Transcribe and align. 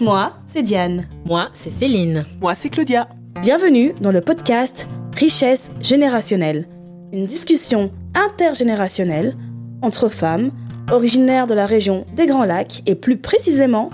Moi, 0.00 0.32
c'est 0.46 0.62
Diane. 0.62 1.04
Moi, 1.26 1.50
c'est 1.52 1.70
Céline. 1.70 2.24
Moi, 2.40 2.54
c'est 2.54 2.70
Claudia. 2.70 3.06
Bienvenue 3.42 3.92
dans 4.00 4.12
le 4.12 4.22
podcast 4.22 4.88
Richesse 5.14 5.70
générationnelle, 5.82 6.66
une 7.12 7.26
discussion 7.26 7.92
intergénérationnelle 8.14 9.34
entre 9.82 10.08
femmes 10.08 10.52
originaires 10.90 11.46
de 11.46 11.52
la 11.52 11.66
région 11.66 12.06
des 12.16 12.24
Grands 12.24 12.46
Lacs 12.46 12.82
et 12.86 12.94
plus 12.94 13.18
précisément 13.18 13.90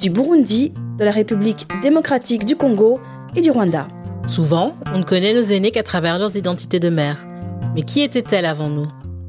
du 0.00 0.10
Burundi, 0.10 0.72
de 0.98 1.04
la 1.04 1.12
République 1.12 1.68
démocratique 1.82 2.44
du 2.44 2.56
Congo 2.56 2.98
et 3.36 3.40
du 3.40 3.52
Rwanda. 3.52 3.86
Souvent, 4.26 4.72
on 4.92 4.98
ne 4.98 5.04
connaît 5.04 5.34
nos 5.34 5.40
aînés 5.40 5.70
qu'à 5.70 5.84
travers 5.84 6.18
leurs 6.18 6.36
identités 6.36 6.80
de 6.80 6.88
mère. 6.88 7.28
Mais 7.76 7.82
qui 7.82 8.00
étaient-elles 8.00 8.44
avant 8.44 8.70
nous? 8.70 8.88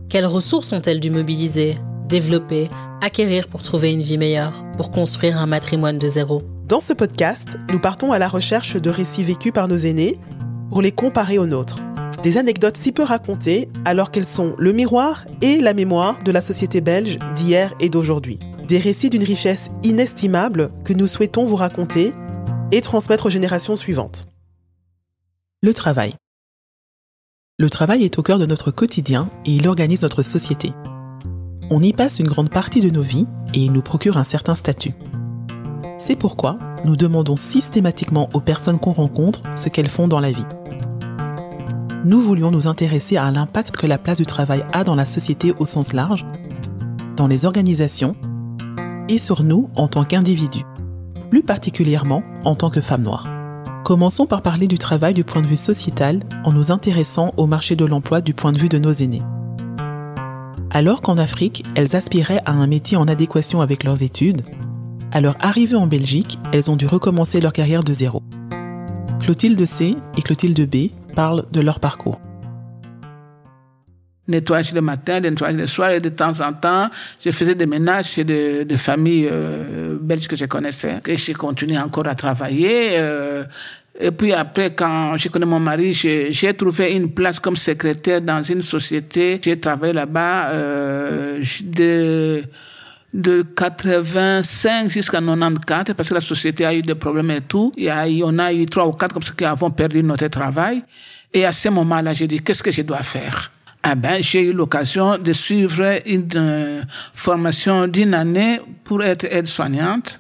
Quelles 0.10 0.26
ressources 0.26 0.74
ont-elles 0.74 1.00
dû 1.00 1.12
mobiliser, 1.12 1.76
développer, 2.10 2.68
acquérir 3.06 3.48
pour 3.48 3.62
trouver 3.62 3.94
une 3.94 4.02
vie 4.02 4.18
meilleure, 4.18 4.66
pour 4.78 4.90
construire 4.90 5.38
un 5.38 5.46
matrimoine 5.46 6.00
de 6.00 6.08
zéro 6.08 6.42
Dans 6.68 6.82
ce 6.82 6.92
podcast, 6.92 7.60
nous 7.72 7.80
partons 7.80 8.12
à 8.12 8.18
la 8.18 8.28
recherche 8.28 8.78
de 8.78 8.90
récits 8.90 9.24
vécus 9.24 9.52
par 9.52 9.68
nos 9.68 9.78
aînés 9.78 10.20
pour 10.72 10.82
les 10.82 10.92
comparer 10.92 11.38
aux 11.38 11.46
nôtres. 11.46 11.78
Des 12.24 12.40
anecdotes 12.40 12.78
si 12.78 12.92
peu 12.92 13.04
racontées 13.04 13.70
alors 13.86 14.10
qu'elles 14.10 14.26
sont 14.26 14.56
le 14.58 14.74
miroir 14.74 15.26
et 15.44 15.60
la 15.60 15.76
mémoire 15.76 16.24
de 16.24 16.32
la 16.32 16.42
société 16.42 16.82
belge 16.82 17.20
d'hier 17.36 17.76
et 17.80 17.90
d'aujourd'hui. 17.90 18.40
Des 18.68 18.80
récits 18.80 19.12
d'une 19.12 19.24
richesse 19.24 19.70
inestimable 19.84 20.72
que 20.84 20.94
nous 20.94 21.06
souhaitons 21.06 21.46
vous 21.46 21.58
raconter 21.58 22.12
et 22.72 22.82
transmettre 22.82 23.28
aux 23.28 23.30
générations 23.30 23.76
suivantes. 23.76 24.26
Le 25.62 25.76
travail. 25.76 26.16
Le 27.60 27.70
travail 27.70 28.04
est 28.04 28.18
au 28.18 28.24
cœur 28.24 28.40
de 28.40 28.48
notre 28.48 28.72
quotidien 28.72 29.30
et 29.46 29.52
il 29.52 29.68
organise 29.68 30.02
notre 30.02 30.24
société. 30.24 30.72
On 31.72 31.82
y 31.82 31.94
passe 31.94 32.20
une 32.20 32.28
grande 32.28 32.52
partie 32.52 32.80
de 32.80 32.92
nos 32.92 33.02
vies 33.02 33.26
et 33.56 33.60
il 33.60 33.72
nous 33.72 33.82
procure 33.82 34.18
un 34.18 34.24
certain 34.24 34.54
statut. 34.54 34.94
C'est 35.98 36.16
pourquoi 36.16 36.60
nous 36.84 36.96
demandons 36.96 37.38
systématiquement 37.38 38.30
aux 38.34 38.40
personnes 38.40 38.78
qu'on 38.78 38.92
rencontre 38.92 39.42
ce 39.56 39.70
qu'elles 39.70 39.90
font 39.90 40.08
dans 40.08 40.20
la 40.20 40.32
vie. 40.32 40.46
Nous 42.04 42.22
voulions 42.22 42.52
nous 42.52 42.68
intéresser 42.68 43.18
à 43.18 43.32
l'impact 43.32 43.76
que 43.76 43.88
la 43.88 43.98
place 43.98 44.18
du 44.18 44.28
travail 44.28 44.64
a 44.74 44.84
dans 44.84 44.94
la 44.94 45.08
société 45.08 45.54
au 45.58 45.66
sens 45.66 45.94
large, 45.94 46.28
dans 47.18 47.26
les 47.26 47.46
organisations 47.46 48.12
et 49.10 49.18
sur 49.18 49.42
nous 49.42 49.70
en 49.76 49.88
tant 49.88 50.04
qu'individus, 50.04 50.66
plus 51.32 51.42
particulièrement 51.42 52.22
en 52.44 52.54
tant 52.54 52.70
que 52.70 52.82
femmes 52.82 53.04
noires. 53.04 53.28
Commençons 53.84 54.28
par 54.28 54.44
parler 54.44 54.68
du 54.68 54.78
travail 54.78 55.16
du 55.16 55.24
point 55.24 55.42
de 55.42 55.48
vue 55.48 55.58
sociétal 55.58 56.20
en 56.44 56.52
nous 56.52 56.72
intéressant 56.72 57.34
au 57.38 57.48
marché 57.48 57.76
de 57.76 57.86
l'emploi 57.86 58.22
du 58.22 58.36
point 58.36 58.52
de 58.52 58.60
vue 58.60 58.70
de 58.70 58.78
nos 58.78 58.92
aînés. 58.92 59.24
Alors 60.76 61.02
qu'en 61.02 61.18
Afrique, 61.18 61.64
elles 61.78 61.96
aspiraient 61.96 62.42
à 62.46 62.52
un 62.52 62.68
métier 62.68 62.98
en 62.98 63.08
adéquation 63.08 63.62
avec 63.62 63.86
leurs 63.86 64.04
études, 64.04 64.42
à 65.14 65.22
leur 65.22 65.38
arrivée 65.40 65.78
en 65.78 65.88
Belgique, 65.88 66.38
elles 66.52 66.70
ont 66.70 66.76
dû 66.76 66.86
recommencer 66.86 67.40
leur 67.40 67.54
carrière 67.54 67.82
de 67.82 67.94
zéro. 67.94 68.22
Clotilde 69.22 69.64
C 69.64 69.96
et 70.18 70.22
Clotilde 70.22 70.70
B 70.70 70.90
parlent 71.16 71.46
de 71.54 71.62
leur 71.62 71.80
parcours. 71.80 72.20
Nettoyage 74.28 74.74
le 74.74 74.82
matin, 74.82 75.22
nettoyage 75.22 75.56
le 75.56 75.66
soir, 75.66 75.92
et 75.92 76.02
de 76.02 76.10
temps 76.10 76.42
en 76.42 76.52
temps, 76.52 76.90
je 77.24 77.32
faisais 77.32 77.56
des 77.56 77.68
ménages 77.68 78.08
chez 78.08 78.26
des, 78.26 78.66
des 78.66 78.76
familles 78.76 79.30
euh, 79.32 79.98
belges 80.02 80.28
que 80.28 80.36
je 80.36 80.44
connaissais. 80.44 81.00
Et 81.06 81.16
j'ai 81.16 81.36
continué 81.36 81.80
encore 81.80 82.06
à 82.06 82.16
travailler. 82.16 82.98
Euh, 82.98 83.46
et 83.98 84.12
puis 84.12 84.34
après, 84.34 84.74
quand 84.74 85.16
je 85.18 85.30
connais 85.30 85.46
mon 85.46 85.60
mari, 85.60 85.94
j'ai 85.94 86.54
trouvé 86.54 86.94
une 86.94 87.12
place 87.12 87.40
comme 87.40 87.56
secrétaire 87.56 88.22
dans 88.22 88.44
une 88.44 88.62
société. 88.62 89.40
J'ai 89.42 89.60
travaillé 89.60 89.94
là-bas 89.94 90.50
euh, 90.50 91.44
de 91.62 92.44
de 93.14 93.44
85 93.56 94.90
jusqu'à 94.90 95.22
94 95.22 95.94
parce 95.96 96.10
que 96.10 96.14
la 96.16 96.22
société 96.22 96.66
a 96.66 96.74
eu 96.74 96.82
des 96.82 96.96
problèmes 96.96 97.32
et 97.32 97.40
tout. 97.40 97.72
A, 97.88 98.06
on 98.24 98.38
a 98.40 98.52
eu 98.52 98.66
trois 98.66 98.86
ou 98.86 98.92
quatre 98.92 99.14
comme 99.14 99.24
ça 99.24 99.34
qui 99.36 99.46
avons 99.46 99.72
perdu 99.72 100.04
notre 100.04 100.28
travail. 100.28 100.84
Et 101.34 101.46
à 101.46 101.54
ce 101.54 101.70
moment-là, 101.70 102.14
j'ai 102.14 102.28
dit, 102.28 102.42
qu'est-ce 102.42 102.62
que 102.62 102.72
je 102.72 102.82
dois 102.82 103.04
faire? 103.04 103.52
Ah 103.84 103.96
ben, 103.96 104.22
j'ai 104.22 104.42
eu 104.42 104.52
l'occasion 104.52 105.18
de 105.18 105.32
suivre 105.32 106.00
une 106.06 106.28
euh, 106.36 106.82
formation 107.14 107.88
d'une 107.88 108.14
année 108.14 108.60
pour 108.84 109.02
être 109.02 109.26
aide-soignante. 109.26 110.20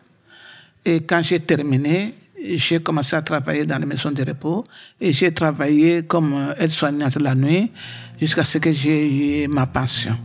Et 0.85 1.01
quand 1.01 1.21
j'ai 1.21 1.39
terminé, 1.39 2.13
j'ai 2.53 2.79
commencé 2.79 3.15
à 3.15 3.21
travailler 3.21 3.65
dans 3.65 3.77
les 3.77 3.85
maisons 3.85 4.11
de 4.11 4.23
repos 4.23 4.65
et 4.99 5.11
j'ai 5.11 5.33
travaillé 5.33 6.03
comme 6.03 6.33
euh, 6.33 6.53
aide-soignante 6.59 7.19
la 7.21 7.35
nuit 7.35 7.71
jusqu'à 8.19 8.43
ce 8.43 8.57
que 8.57 8.71
j'ai 8.71 9.43
eu 9.43 9.47
ma 9.47 9.65
pension. 9.65 10.17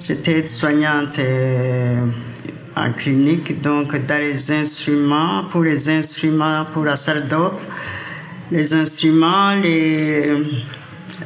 J'étais 0.00 0.46
soignante 0.48 1.18
euh, 1.18 2.06
en 2.76 2.92
clinique, 2.92 3.62
donc 3.62 3.96
dans 4.06 4.20
les 4.20 4.52
instruments, 4.52 5.44
pour 5.50 5.62
les 5.62 5.88
instruments, 5.88 6.66
pour 6.72 6.84
la 6.84 6.96
salle 6.96 7.26
d'op, 7.28 7.58
les 8.50 8.74
instruments, 8.74 9.54
les, 9.62 10.36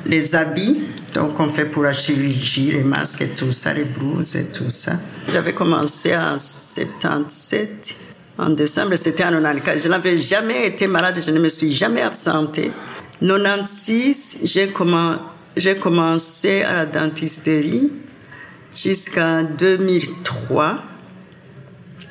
les 0.07 0.35
habits, 0.37 0.83
donc 1.15 1.41
on 1.41 1.49
fait 1.49 1.65
pour 1.65 1.83
la 1.83 1.93
chirurgie, 1.93 2.71
les 2.73 2.85
masques 2.85 3.23
et 3.23 3.29
tout 3.29 3.53
ça, 3.53 3.73
les 3.75 3.85
blouses 3.85 4.37
et 4.37 4.53
tout 4.53 4.71
ça. 4.71 4.93
J'avais 5.33 5.53
commencé 5.53 6.15
en 6.17 6.39
77, 6.39 8.08
en 8.39 8.51
décembre, 8.51 8.97
c'était 8.97 9.25
en 9.25 9.33
94. 9.33 9.83
Je 9.83 9.89
n'avais 9.89 10.17
jamais 10.17 10.69
été 10.69 10.87
malade, 10.87 11.21
je 11.21 11.31
ne 11.31 11.41
me 11.41 11.49
suis 11.49 11.73
jamais 11.73 12.03
absentée. 12.03 12.71
96, 13.21 14.43
j'ai 14.45 15.75
commencé, 15.75 16.63
à 16.63 16.75
la 16.75 16.87
dentisterie 16.87 17.93
jusqu'en 18.75 19.43
2003, 19.43 20.79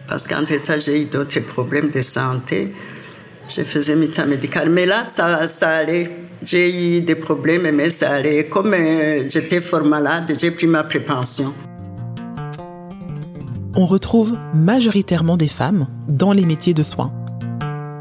parce 0.08 0.28
qu'entre-temps, 0.28 0.80
j'ai 0.80 1.04
eu 1.04 1.06
d'autres 1.06 1.40
problèmes 1.40 1.90
de 1.90 2.02
santé. 2.02 2.74
Je 3.50 3.62
faisais 3.64 3.96
mes 3.96 4.10
temps 4.10 4.28
médical. 4.28 4.70
Mais 4.70 4.86
là, 4.86 5.06
ça, 5.06 5.48
ça 5.48 5.70
allait. 5.70 6.12
J'ai 6.44 6.98
eu 6.98 7.02
des 7.02 7.16
problèmes, 7.16 7.72
mais 7.72 7.90
ça 7.90 8.12
allait. 8.12 8.46
Comme 8.46 8.74
euh, 8.74 9.30
j'étais 9.30 9.62
fort 9.62 9.86
malade, 9.86 10.34
j'ai 10.38 10.52
pris 10.52 10.68
ma 10.68 10.84
prépension. 10.84 11.54
On 13.80 13.86
retrouve 13.86 14.40
majoritairement 14.56 15.38
des 15.38 15.48
femmes 15.48 15.86
dans 16.08 16.32
les 16.32 16.48
métiers 16.48 16.74
de 16.74 16.82
soins. 16.82 17.14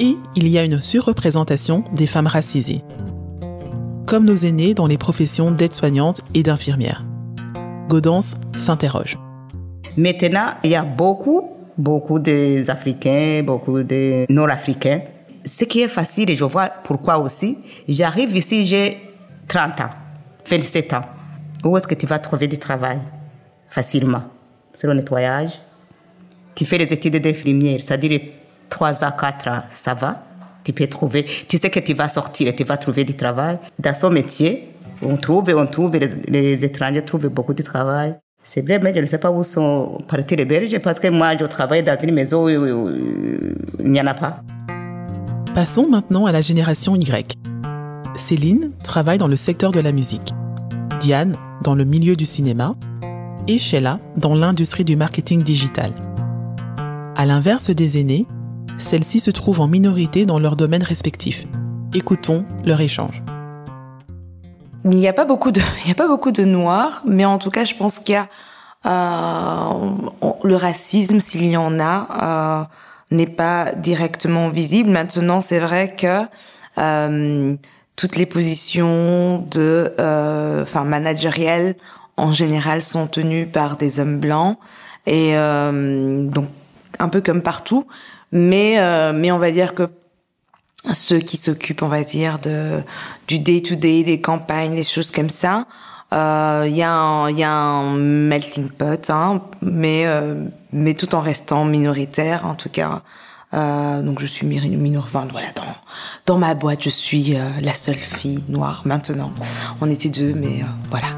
Et 0.01 0.17
il 0.35 0.49
y 0.49 0.57
a 0.57 0.65
une 0.65 0.81
surreprésentation 0.81 1.85
des 1.93 2.07
femmes 2.07 2.27
racisées, 2.27 2.83
comme 4.07 4.25
nos 4.25 4.37
aînés 4.37 4.73
dans 4.73 4.87
les 4.87 4.97
professions 4.97 5.51
d'aide-soignante 5.51 6.23
et 6.33 6.43
d'infirmière. 6.43 7.03
Gaudence 7.91 8.37
s'interroge. 8.57 9.19
Maintenant, 9.99 10.55
il 10.65 10.71
y 10.71 10.77
a 10.77 10.83
beaucoup, 10.83 11.43
beaucoup 11.77 12.21
d'Africains, 12.21 13.43
beaucoup 13.45 13.83
de 13.83 14.25
Nord-Africains. 14.31 15.03
Ce 15.45 15.67
qui 15.67 15.83
est 15.83 15.89
facile, 15.89 16.31
et 16.31 16.37
je 16.37 16.45
vois 16.45 16.71
pourquoi 16.85 17.19
aussi, 17.19 17.59
j'arrive 17.87 18.35
ici, 18.35 18.65
j'ai 18.65 18.97
30 19.49 19.81
ans, 19.83 19.91
27 20.49 20.95
ans. 20.95 21.03
Où 21.65 21.77
est-ce 21.77 21.87
que 21.87 21.95
tu 21.95 22.07
vas 22.07 22.19
trouver 22.19 22.49
du 22.49 22.57
travail 22.57 22.99
facilement? 23.69 24.23
C'est 24.77 24.87
le 24.87 24.95
nettoyage. 24.95 25.59
Tu 26.55 26.65
fais 26.65 26.79
les 26.79 26.93
études 26.93 27.17
d'infirmière, 27.17 27.81
c'est-à-dire 27.81 28.21
3 28.69 29.05
à 29.05 29.11
4 29.11 29.49
ans, 29.49 29.63
ça 29.73 29.95
va. 29.95 30.23
Tu 30.63 30.73
peux 30.73 30.87
trouver, 30.87 31.25
tu 31.49 31.59
sais 31.59 31.71
que 31.71 31.81
tu 31.81 31.95
vas 31.95 32.09
sortir 32.09 32.49
et 32.49 32.55
tu 32.55 32.65
vas 32.65 32.77
trouver 32.77 33.05
du 33.05 33.15
travail. 33.15 33.59
Dans 33.79 33.95
son 33.95 34.11
métier, 34.11 34.69
on 35.03 35.17
trouve, 35.17 35.49
on 35.57 35.67
trouve, 35.67 35.93
les, 35.97 36.11
les 36.29 36.65
étrangers 36.65 37.03
trouvent 37.03 37.29
beaucoup 37.29 37.55
de 37.55 37.63
travail. 37.63 38.17
C'est 38.49 38.63
vrai, 38.63 38.79
mais 38.79 38.95
je 38.95 39.01
ne 39.01 39.07
sais 39.07 39.19
pas 39.19 39.33
où 39.33 39.43
sont 39.43 39.99
partis 40.07 40.37
les 40.37 40.45
Belges 40.45 40.79
parce 40.79 41.01
que 41.01 41.09
moi, 41.09 41.37
je 41.37 41.45
travaille 41.47 41.83
dans 41.83 41.99
une 42.01 42.13
maison 42.13 42.45
où, 42.47 42.91
il 43.81 43.91
n'y 43.91 44.01
en 44.01 44.07
a 44.07 44.15
pas. 44.15 44.41
Passons 45.53 45.89
maintenant 45.89 46.27
à 46.27 46.33
la 46.33 46.41
génération 46.41 46.95
Y. 46.95 47.35
Céline 48.15 48.71
travaille 48.85 49.19
dans 49.19 49.27
le 49.27 49.35
secteur 49.35 49.73
de 49.73 49.81
la 49.81 49.91
musique. 49.91 50.33
Diane 51.01 51.35
dans 51.65 51.75
le 51.75 51.85
milieu 51.85 52.15
du 52.15 52.25
cinéma 52.25 52.77
et 53.49 53.59
Sheila 53.59 54.01
dans 54.17 54.35
l'industrie 54.35 54.85
du 54.85 54.97
marketing 54.97 55.43
digital. 55.43 55.93
À 57.17 57.27
l'inverse 57.27 57.71
des 57.71 58.01
aînés, 58.01 58.27
celles-ci 58.79 59.21
se 59.21 59.31
trouvent 59.31 59.61
en 59.61 59.69
minorité 59.69 60.27
dans 60.27 60.39
leurs 60.39 60.57
domaines 60.57 60.83
respectifs. 60.83 61.45
Écoutons 61.95 62.45
leur 62.65 62.81
échange. 62.81 63.23
Il 64.85 64.91
n'y 64.97 65.09
a 65.09 65.13
pas 65.13 65.25
beaucoup 65.25 65.51
de, 65.51 65.61
il 65.85 65.89
y 65.89 65.93
a 65.93 65.95
pas 65.95 66.09
beaucoup 66.09 66.33
de 66.33 66.45
noirs, 66.45 67.03
mais 67.07 67.25
en 67.25 67.39
tout 67.39 67.51
cas, 67.51 67.65
je 67.65 67.75
pense 67.75 67.99
qu'il 67.99 68.15
y 68.15 68.19
a 68.19 68.29
euh, 68.87 69.91
le 70.45 70.57
racisme, 70.57 71.21
s'il 71.21 71.47
y 71.47 71.57
en 71.57 71.81
a, 71.81 72.69
euh, 73.11 73.15
n'est 73.15 73.27
pas 73.27 73.73
directement 73.73 74.49
visible. 74.49 74.91
Maintenant, 74.91 75.41
c'est 75.41 75.59
vrai 75.59 75.95
que 75.97 76.23
euh, 76.79 77.57
toutes 77.97 78.17
les 78.17 78.27
positions 78.27 79.39
de, 79.51 79.93
euh, 79.99 80.63
enfin, 80.63 80.85
managérielles 80.85 81.77
en 82.17 82.33
général 82.33 82.83
sont 82.83 83.07
tenues 83.07 83.47
par 83.47 83.77
des 83.77 84.01
hommes 84.01 84.19
blancs 84.19 84.59
et 85.07 85.37
euh, 85.37 86.27
donc 86.29 86.49
un 86.99 87.09
peu 87.09 87.21
comme 87.21 87.43
partout, 87.43 87.87
mais 88.33 88.79
euh, 88.79 89.13
mais 89.15 89.31
on 89.31 89.39
va 89.39 89.51
dire 89.53 89.75
que 89.75 89.89
ceux 90.93 91.19
qui 91.19 91.37
s'occupent, 91.37 91.83
on 91.83 91.89
va 91.89 92.05
dire, 92.05 92.39
de 92.39 92.83
du 93.29 93.39
day 93.39 93.61
to 93.61 93.75
day, 93.75 94.03
des 94.05 94.21
campagnes, 94.21 94.75
des 94.75 94.83
choses 94.85 95.11
comme 95.11 95.31
ça, 95.31 95.67
Euh, 96.13 96.65
Il 96.69 96.77
y, 96.77 96.85
un- 96.85 97.29
il 97.29 97.37
y 97.37 97.43
a 97.43 97.51
un 97.51 97.97
melting 97.97 98.69
pot, 98.71 99.11
hein, 99.11 99.43
mais, 99.61 100.05
euh, 100.07 100.45
mais 100.73 100.95
tout 100.95 101.17
en 101.17 101.21
restant 101.21 101.65
minoritaire, 101.65 102.47
en 102.47 102.55
tout 102.55 102.69
cas. 102.71 103.03
Euh, 103.55 104.03
donc 104.03 104.21
je 104.21 104.27
suis 104.27 104.47
miri- 104.47 104.77
minor, 104.77 105.05
enfin, 105.09 105.27
voilà, 105.33 105.49
dans, 105.57 105.75
dans 106.27 106.39
ma 106.39 106.55
boîte, 106.55 106.85
je 106.85 106.91
suis 106.91 107.35
euh, 107.35 107.49
la 107.61 107.75
seule 107.75 107.97
fille 107.97 108.45
noire 108.49 108.83
maintenant. 108.85 109.33
On 109.81 109.91
était 109.91 110.09
deux, 110.09 110.33
mais 110.33 110.63
euh, 110.63 110.67
voilà. 110.91 111.09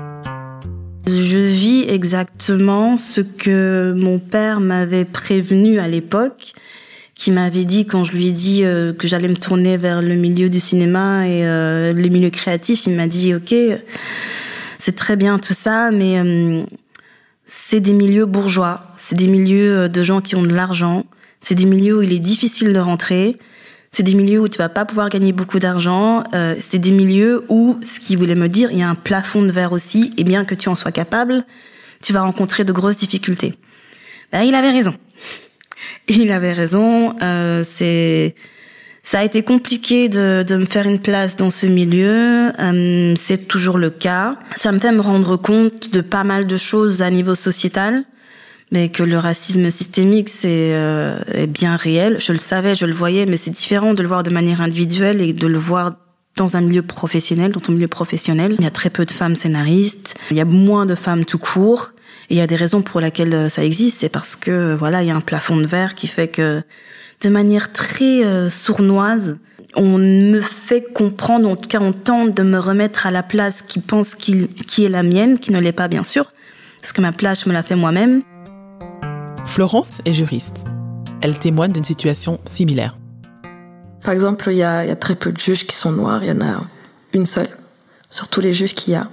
Je 1.08 1.38
vis 1.38 1.86
exactement 1.88 2.98
ce 2.98 3.22
que 3.22 3.94
mon 3.96 4.18
père 4.18 4.60
m'avait 4.60 5.06
prévenu 5.06 5.78
à 5.78 5.88
l'époque, 5.88 6.52
qui 7.14 7.32
m'avait 7.32 7.64
dit 7.64 7.86
quand 7.86 8.04
je 8.04 8.12
lui 8.12 8.26
ai 8.26 8.32
dit 8.32 8.62
euh, 8.62 8.92
que 8.92 9.08
j'allais 9.08 9.28
me 9.28 9.36
tourner 9.36 9.78
vers 9.78 10.02
le 10.02 10.14
milieu 10.16 10.50
du 10.50 10.60
cinéma 10.60 11.26
et 11.26 11.46
euh, 11.46 11.94
le 11.94 12.08
milieu 12.10 12.28
créatif, 12.28 12.84
il 12.86 12.94
m'a 12.94 13.06
dit 13.06 13.34
OK, 13.34 13.54
c'est 14.78 14.96
très 14.96 15.16
bien 15.16 15.38
tout 15.38 15.54
ça, 15.54 15.90
mais 15.90 16.18
euh, 16.18 16.62
c'est 17.46 17.80
des 17.80 17.94
milieux 17.94 18.26
bourgeois, 18.26 18.92
c'est 18.98 19.16
des 19.16 19.28
milieux 19.28 19.88
de 19.88 20.02
gens 20.02 20.20
qui 20.20 20.36
ont 20.36 20.42
de 20.42 20.54
l'argent, 20.54 21.06
c'est 21.40 21.54
des 21.54 21.66
milieux 21.66 21.98
où 21.98 22.02
il 22.02 22.12
est 22.12 22.20
difficile 22.20 22.74
de 22.74 22.80
rentrer. 22.80 23.38
C'est 23.90 24.02
des 24.02 24.14
milieux 24.14 24.40
où 24.40 24.48
tu 24.48 24.58
vas 24.58 24.68
pas 24.68 24.84
pouvoir 24.84 25.08
gagner 25.08 25.32
beaucoup 25.32 25.58
d'argent. 25.58 26.24
Euh, 26.34 26.54
c'est 26.60 26.78
des 26.78 26.90
milieux 26.90 27.44
où, 27.48 27.78
ce 27.82 28.00
qu'il 28.00 28.18
voulait 28.18 28.34
me 28.34 28.48
dire, 28.48 28.70
il 28.70 28.78
y 28.78 28.82
a 28.82 28.88
un 28.88 28.94
plafond 28.94 29.42
de 29.42 29.50
verre 29.50 29.72
aussi. 29.72 30.12
Et 30.18 30.24
bien 30.24 30.44
que 30.44 30.54
tu 30.54 30.68
en 30.68 30.74
sois 30.74 30.92
capable, 30.92 31.44
tu 32.02 32.12
vas 32.12 32.22
rencontrer 32.22 32.64
de 32.64 32.72
grosses 32.72 32.96
difficultés. 32.96 33.54
Ben, 34.32 34.42
il 34.42 34.54
avait 34.54 34.70
raison. 34.70 34.94
Il 36.08 36.30
avait 36.32 36.52
raison. 36.52 37.16
Euh, 37.22 37.62
c'est 37.64 38.34
ça 39.02 39.20
a 39.20 39.24
été 39.24 39.42
compliqué 39.42 40.10
de, 40.10 40.44
de 40.46 40.56
me 40.56 40.66
faire 40.66 40.86
une 40.86 40.98
place 40.98 41.36
dans 41.36 41.50
ce 41.50 41.64
milieu. 41.64 42.52
Euh, 42.58 43.14
c'est 43.16 43.48
toujours 43.48 43.78
le 43.78 43.88
cas. 43.88 44.36
Ça 44.54 44.70
me 44.70 44.78
fait 44.78 44.92
me 44.92 45.00
rendre 45.00 45.36
compte 45.38 45.90
de 45.90 46.02
pas 46.02 46.24
mal 46.24 46.46
de 46.46 46.56
choses 46.58 47.00
à 47.00 47.08
niveau 47.08 47.34
sociétal 47.34 48.04
mais 48.70 48.88
que 48.88 49.02
le 49.02 49.18
racisme 49.18 49.70
systémique 49.70 50.28
c'est 50.28 50.72
euh, 50.72 51.18
est 51.32 51.46
bien 51.46 51.76
réel. 51.76 52.18
Je 52.20 52.32
le 52.32 52.38
savais, 52.38 52.74
je 52.74 52.86
le 52.86 52.92
voyais, 52.92 53.26
mais 53.26 53.36
c'est 53.36 53.50
différent 53.50 53.94
de 53.94 54.02
le 54.02 54.08
voir 54.08 54.22
de 54.22 54.30
manière 54.30 54.60
individuelle 54.60 55.22
et 55.22 55.32
de 55.32 55.46
le 55.46 55.58
voir 55.58 55.96
dans 56.36 56.56
un 56.56 56.60
milieu 56.60 56.82
professionnel, 56.82 57.52
dans 57.52 57.60
ton 57.60 57.72
milieu 57.72 57.88
professionnel. 57.88 58.54
Il 58.58 58.64
y 58.64 58.68
a 58.68 58.70
très 58.70 58.90
peu 58.90 59.04
de 59.04 59.10
femmes 59.10 59.36
scénaristes, 59.36 60.14
il 60.30 60.36
y 60.36 60.40
a 60.40 60.44
moins 60.44 60.86
de 60.86 60.94
femmes 60.94 61.24
tout 61.24 61.38
court. 61.38 61.92
Et 62.30 62.34
il 62.34 62.36
y 62.36 62.42
a 62.42 62.46
des 62.46 62.56
raisons 62.56 62.82
pour 62.82 63.00
lesquelles 63.00 63.34
euh, 63.34 63.48
ça 63.48 63.64
existe, 63.64 64.00
c'est 64.00 64.10
parce 64.10 64.36
que 64.36 64.74
voilà, 64.74 65.02
il 65.02 65.08
y 65.08 65.10
a 65.10 65.16
un 65.16 65.22
plafond 65.22 65.56
de 65.56 65.66
verre 65.66 65.94
qui 65.94 66.06
fait 66.06 66.28
que 66.28 66.62
de 67.22 67.28
manière 67.30 67.72
très 67.72 68.22
euh, 68.22 68.50
sournoise, 68.50 69.38
on 69.74 69.96
me 69.96 70.40
fait 70.42 70.84
comprendre, 70.92 71.48
en 71.48 71.56
tout 71.56 71.68
cas 71.68 71.80
on 71.80 71.92
tente 71.92 72.36
de 72.36 72.42
me 72.42 72.58
remettre 72.58 73.06
à 73.06 73.10
la 73.10 73.22
place 73.22 73.62
qui 73.62 73.78
pense 73.78 74.14
qu'il, 74.14 74.48
qui 74.48 74.84
est 74.84 74.88
la 74.88 75.02
mienne, 75.02 75.38
qui 75.38 75.52
ne 75.52 75.58
l'est 75.58 75.72
pas 75.72 75.88
bien 75.88 76.04
sûr, 76.04 76.32
parce 76.80 76.92
que 76.92 77.00
ma 77.00 77.12
place 77.12 77.44
je 77.44 77.48
me 77.48 77.54
la 77.54 77.62
fais 77.62 77.76
moi-même. 77.76 78.22
Florence 79.48 80.02
est 80.04 80.12
juriste. 80.12 80.66
Elle 81.20 81.36
témoigne 81.36 81.72
d'une 81.72 81.82
situation 81.82 82.38
similaire. 82.44 82.96
Par 84.02 84.12
exemple, 84.12 84.50
il 84.50 84.58
y 84.58 84.62
a, 84.62 84.94
très 84.94 85.16
peu 85.16 85.32
de 85.32 85.38
juges 85.38 85.66
qui 85.66 85.74
sont 85.74 85.90
noirs, 85.90 86.22
il 86.22 86.28
y 86.28 86.30
en 86.30 86.40
a 86.42 86.60
une 87.12 87.26
seule, 87.26 87.48
sur 88.08 88.28
tous 88.28 88.40
les 88.40 88.52
juges 88.52 88.74
qu'il 88.74 88.92
y 88.92 88.96
a. 88.96 89.08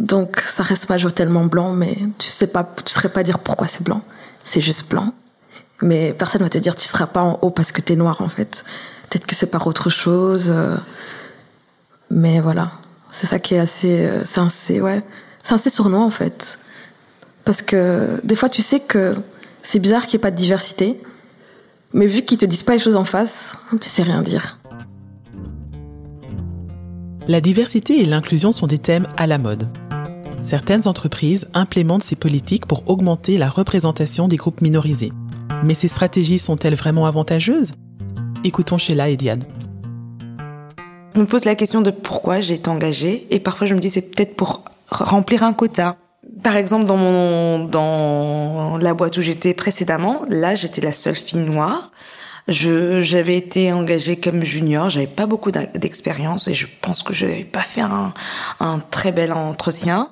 Donc 0.00 0.40
ça 0.40 0.64
reste 0.64 0.88
majoritairement 0.88 1.44
blanc, 1.44 1.74
mais 1.74 1.96
tu 2.18 2.26
sais 2.28 2.48
pas, 2.48 2.68
tu 2.84 2.92
saurais 2.92 3.10
pas 3.10 3.22
dire 3.22 3.38
pourquoi 3.38 3.68
c'est 3.68 3.84
blanc. 3.84 4.02
C'est 4.42 4.62
juste 4.62 4.88
blanc. 4.90 5.12
Mais 5.80 6.12
personne 6.12 6.42
va 6.42 6.48
te 6.48 6.58
dire 6.58 6.74
tu 6.74 6.88
seras 6.88 7.06
pas 7.06 7.22
en 7.22 7.38
haut 7.42 7.50
parce 7.50 7.70
que 7.70 7.82
t'es 7.82 7.94
noir 7.94 8.20
en 8.20 8.28
fait. 8.28 8.64
Peut-être 9.10 9.26
que 9.26 9.36
c'est 9.36 9.46
par 9.46 9.66
autre 9.66 9.90
chose. 9.90 10.50
euh, 10.50 10.76
Mais 12.10 12.40
voilà, 12.40 12.72
c'est 13.10 13.26
ça 13.26 13.38
qui 13.38 13.54
est 13.54 13.60
assez, 13.60 14.06
euh, 14.06 14.24
c'est 14.24 14.40
assez, 14.40 14.80
ouais, 14.80 15.04
c'est 15.44 15.54
assez 15.54 15.70
sournois 15.70 16.02
en 16.02 16.10
fait. 16.10 16.58
Parce 17.44 17.60
que 17.62 18.18
des 18.24 18.34
fois 18.34 18.48
tu 18.48 18.62
sais 18.62 18.80
que 18.80 19.14
c'est 19.62 19.78
bizarre 19.78 20.06
qu'il 20.06 20.18
n'y 20.18 20.20
ait 20.20 20.28
pas 20.28 20.30
de 20.30 20.36
diversité, 20.36 21.00
mais 21.92 22.06
vu 22.06 22.22
qu'ils 22.22 22.38
te 22.38 22.44
disent 22.44 22.62
pas 22.62 22.72
les 22.72 22.78
choses 22.78 22.96
en 22.96 23.04
face, 23.04 23.56
tu 23.80 23.88
sais 23.88 24.02
rien 24.02 24.22
dire. 24.22 24.58
La 27.28 27.40
diversité 27.40 28.00
et 28.00 28.04
l'inclusion 28.04 28.50
sont 28.50 28.66
des 28.66 28.78
thèmes 28.78 29.06
à 29.16 29.26
la 29.26 29.38
mode. 29.38 29.68
Certaines 30.42 30.88
entreprises 30.88 31.48
implémentent 31.54 32.02
ces 32.02 32.16
politiques 32.16 32.66
pour 32.66 32.90
augmenter 32.90 33.38
la 33.38 33.48
représentation 33.48 34.26
des 34.26 34.36
groupes 34.36 34.60
minorisés. 34.60 35.12
Mais 35.62 35.74
ces 35.74 35.86
stratégies 35.86 36.40
sont-elles 36.40 36.74
vraiment 36.74 37.06
avantageuses? 37.06 37.72
Écoutons 38.42 38.78
Sheila 38.78 39.08
et 39.08 39.16
Diane. 39.16 39.44
Je 41.14 41.20
me 41.20 41.26
pose 41.26 41.44
la 41.44 41.54
question 41.54 41.80
de 41.80 41.92
pourquoi 41.92 42.40
j'ai 42.40 42.54
été 42.54 42.68
engagée 42.68 43.28
et 43.30 43.38
parfois 43.38 43.68
je 43.68 43.74
me 43.74 43.80
dis 43.80 43.90
c'est 43.90 44.02
peut-être 44.02 44.34
pour 44.34 44.64
remplir 44.90 45.44
un 45.44 45.52
quota. 45.52 45.96
Par 46.42 46.56
exemple, 46.56 46.84
dans 46.84 46.96
mon 46.96 47.64
dans 47.64 48.78
la 48.78 48.94
boîte 48.94 49.16
où 49.18 49.22
j'étais 49.22 49.54
précédemment, 49.54 50.22
là 50.28 50.54
j'étais 50.54 50.80
la 50.80 50.92
seule 50.92 51.16
fille 51.16 51.40
noire. 51.40 51.90
Je 52.48 53.02
j'avais 53.02 53.36
été 53.36 53.72
engagée 53.72 54.16
comme 54.16 54.42
junior, 54.44 54.90
j'avais 54.90 55.06
pas 55.06 55.26
beaucoup 55.26 55.50
d'expérience 55.52 56.48
et 56.48 56.54
je 56.54 56.66
pense 56.80 57.02
que 57.02 57.12
je 57.14 57.26
n'avais 57.26 57.44
pas 57.44 57.62
fait 57.62 57.80
un, 57.82 58.12
un 58.60 58.80
très 58.90 59.12
bel 59.12 59.32
entretien. 59.32 60.10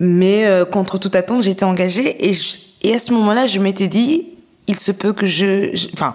Mais 0.00 0.46
euh, 0.46 0.64
contre 0.64 0.98
toute 0.98 1.16
attente, 1.16 1.46
été 1.46 1.64
engagée 1.64 2.28
et, 2.28 2.32
je- 2.32 2.58
et 2.82 2.94
à 2.94 2.98
ce 2.98 3.12
moment-là, 3.12 3.46
je 3.46 3.58
m'étais 3.58 3.88
dit, 3.88 4.26
il 4.68 4.78
se 4.78 4.92
peut 4.92 5.12
que 5.12 5.26
je, 5.26 5.74
je- 5.74 5.88
enfin, 5.92 6.14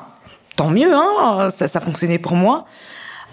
tant 0.56 0.70
mieux, 0.70 0.94
hein, 0.96 1.50
ça, 1.52 1.68
ça 1.68 1.80
fonctionnait 1.82 2.20
pour 2.20 2.36
moi. 2.36 2.66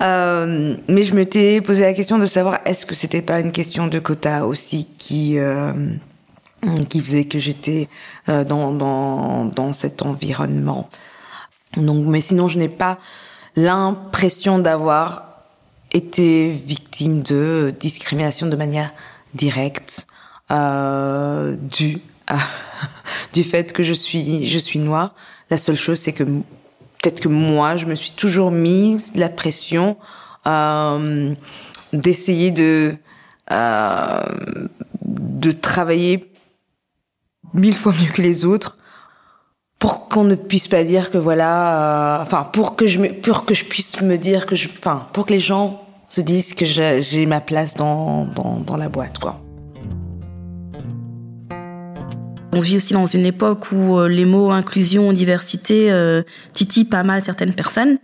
Euh, 0.00 0.76
mais 0.88 1.02
je 1.02 1.14
m'étais 1.14 1.60
posé 1.60 1.82
la 1.82 1.92
question 1.92 2.18
de 2.18 2.26
savoir 2.26 2.60
est-ce 2.64 2.86
que 2.86 2.94
c'était 2.94 3.22
pas 3.22 3.40
une 3.40 3.52
question 3.52 3.86
de 3.86 3.98
quota 3.98 4.46
aussi 4.46 4.88
qui 4.96 5.38
euh, 5.38 5.72
qui 6.88 7.00
faisait 7.00 7.24
que 7.24 7.38
j'étais 7.38 7.88
euh, 8.28 8.44
dans, 8.44 8.72
dans 8.72 9.44
dans 9.44 9.72
cet 9.72 10.02
environnement. 10.02 10.88
Donc, 11.76 12.06
mais 12.06 12.20
sinon, 12.20 12.48
je 12.48 12.58
n'ai 12.58 12.68
pas 12.68 12.98
l'impression 13.56 14.58
d'avoir 14.58 15.24
été 15.92 16.50
victime 16.50 17.22
de 17.22 17.74
discrimination 17.78 18.46
de 18.46 18.56
manière 18.56 18.92
directe 19.34 20.06
euh, 20.50 21.56
due 21.56 21.98
à, 22.26 22.38
du 23.32 23.44
fait 23.44 23.72
que 23.72 23.82
je 23.82 23.92
suis 23.92 24.46
je 24.46 24.58
suis 24.58 24.78
noire. 24.78 25.14
La 25.50 25.58
seule 25.58 25.76
chose, 25.76 25.98
c'est 25.98 26.12
que 26.12 26.24
peut-être 27.00 27.20
que 27.20 27.28
moi, 27.28 27.76
je 27.76 27.86
me 27.86 27.94
suis 27.94 28.12
toujours 28.12 28.50
mise 28.50 29.12
la 29.14 29.28
pression 29.28 29.96
euh, 30.46 31.34
d'essayer 31.92 32.50
de 32.50 32.96
euh, 33.50 34.22
de 35.02 35.52
travailler 35.52 36.32
mille 37.54 37.74
fois 37.74 37.92
mieux 37.92 38.10
que 38.12 38.22
les 38.22 38.44
autres 38.44 38.76
pour 39.78 40.08
qu'on 40.08 40.24
ne 40.24 40.34
puisse 40.34 40.68
pas 40.68 40.84
dire 40.84 41.10
que 41.10 41.18
voilà, 41.18 42.18
euh, 42.18 42.22
enfin 42.22 42.44
pour 42.52 42.76
que 42.76 42.86
je 42.86 42.98
me, 42.98 43.08
pour 43.08 43.44
que 43.44 43.54
je 43.54 43.64
puisse 43.64 44.00
me 44.02 44.16
dire 44.18 44.46
que 44.46 44.54
je, 44.54 44.68
enfin 44.68 45.06
pour 45.12 45.26
que 45.26 45.32
les 45.32 45.40
gens 45.40 45.82
se 46.08 46.20
disent 46.20 46.54
que 46.54 46.64
j'ai 46.64 47.26
ma 47.26 47.40
place 47.40 47.74
dans, 47.74 48.26
dans 48.26 48.56
dans 48.60 48.76
la 48.76 48.88
boîte 48.88 49.18
quoi. 49.18 49.40
On 52.52 52.60
vit 52.60 52.76
aussi 52.76 52.94
dans 52.94 53.06
une 53.06 53.24
époque 53.24 53.70
où 53.72 53.98
euh, 53.98 54.08
les 54.08 54.24
mots 54.24 54.50
inclusion, 54.50 55.12
diversité 55.12 55.90
euh, 55.92 56.22
titillent 56.52 56.84
pas 56.84 57.04
mal 57.04 57.22
certaines 57.22 57.54
personnes. 57.54 57.98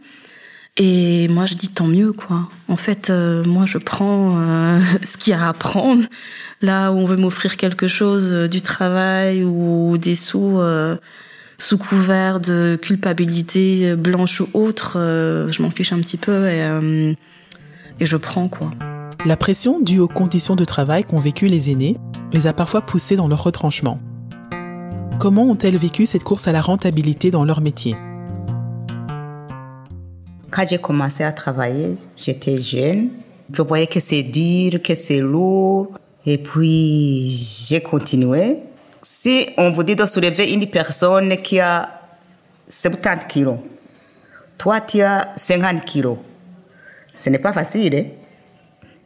Et 0.76 1.26
moi, 1.28 1.46
je 1.46 1.54
dis 1.54 1.68
tant 1.68 1.86
mieux, 1.86 2.12
quoi. 2.12 2.48
En 2.68 2.76
fait, 2.76 3.08
euh, 3.08 3.42
moi, 3.44 3.64
je 3.66 3.78
prends 3.78 4.38
euh, 4.38 4.78
ce 5.02 5.16
qu'il 5.16 5.32
y 5.32 5.34
a 5.34 5.48
à 5.48 5.52
prendre. 5.52 6.04
Là 6.62 6.92
où 6.92 6.96
on 6.96 7.06
veut 7.06 7.16
m'offrir 7.16 7.56
quelque 7.56 7.88
chose, 7.88 8.32
du 8.48 8.62
travail 8.62 9.42
ou 9.42 9.98
des 9.98 10.14
sous, 10.14 10.58
sous 11.58 11.78
couvert 11.78 12.40
de 12.40 12.78
culpabilité 12.80 13.94
blanche 13.94 14.40
ou 14.40 14.48
autre, 14.54 14.92
je 14.94 15.62
m'en 15.62 15.70
fiche 15.70 15.92
un 15.92 15.98
petit 15.98 16.16
peu 16.16 16.48
et, 16.48 17.14
et 18.00 18.06
je 18.06 18.16
prends, 18.16 18.48
quoi. 18.48 18.70
La 19.26 19.36
pression 19.36 19.80
due 19.80 19.98
aux 19.98 20.08
conditions 20.08 20.56
de 20.56 20.64
travail 20.64 21.04
qu'ont 21.04 21.20
vécu 21.20 21.46
les 21.46 21.70
aînés 21.70 21.98
les 22.32 22.46
a 22.46 22.54
parfois 22.54 22.80
poussés 22.80 23.16
dans 23.16 23.28
leur 23.28 23.42
retranchement. 23.42 23.98
Comment 25.18 25.44
ont-elles 25.44 25.76
vécu 25.76 26.04
cette 26.06 26.24
course 26.24 26.46
à 26.46 26.52
la 26.52 26.60
rentabilité 26.60 27.30
dans 27.30 27.44
leur 27.44 27.60
métier? 27.60 27.96
Quand 30.50 30.66
j'ai 30.68 30.78
commencé 30.78 31.24
à 31.24 31.32
travailler, 31.32 31.96
j'étais 32.16 32.58
jeune. 32.58 33.10
Je 33.52 33.62
voyais 33.62 33.86
que 33.86 33.98
c'est 34.00 34.22
dur, 34.22 34.80
que 34.82 34.94
c'est 34.94 35.20
lourd. 35.20 35.88
Et 36.26 36.38
puis, 36.38 37.30
j'ai 37.68 37.80
continué. 37.80 38.58
Si 39.02 39.48
on 39.56 39.70
vous 39.70 39.84
dit 39.84 39.96
de 39.96 40.04
soulever 40.04 40.52
une 40.52 40.66
personne 40.66 41.36
qui 41.38 41.60
a 41.60 41.88
70 42.68 43.26
kilos, 43.26 43.58
toi, 44.58 44.80
tu 44.80 45.00
as 45.00 45.28
50 45.36 45.84
kilos, 45.84 46.18
ce 47.14 47.30
n'est 47.30 47.38
pas 47.38 47.52
facile. 47.52 47.94
hein. 47.94 48.04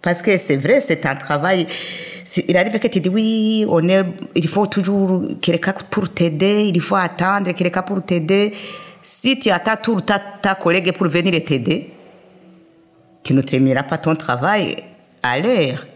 Parce 0.03 0.23
que 0.23 0.39
c'est 0.39 0.57
vrai, 0.57 0.81
c'est 0.81 1.05
un 1.07 1.17
travail. 1.17 1.67
Il 2.37 2.57
arrive 2.57 2.79
que 2.79 2.89
tu 2.89 3.01
dis 3.01 3.09
oui, 3.09 3.65
on 3.69 3.89
est, 3.89 4.05
il 4.37 4.49
faut 4.49 4.67
toujours 4.67 5.23
quelqu'un 5.41 5.75
pour 5.91 6.09
t'aider, 6.09 6.71
il 6.73 6.81
faut 6.81 6.95
attendre 6.95 7.53
quelqu'un 7.53 7.83
pour 7.83 8.03
t'aider. 8.05 8.53
Si 9.03 9.39
tu 9.39 9.51
attends 9.51 9.77
tout 9.83 10.01
ta, 10.01 10.19
ta 10.19 10.55
collègue 10.55 10.93
pour 10.93 11.09
venir 11.09 11.43
t'aider, 11.45 11.91
tu 13.23 13.35
ne 13.35 13.41
termineras 13.41 13.83
pas 13.83 13.99
ton 13.99 14.15
travail 14.15 14.77
à 15.23 15.41
l'heure. 15.41 15.87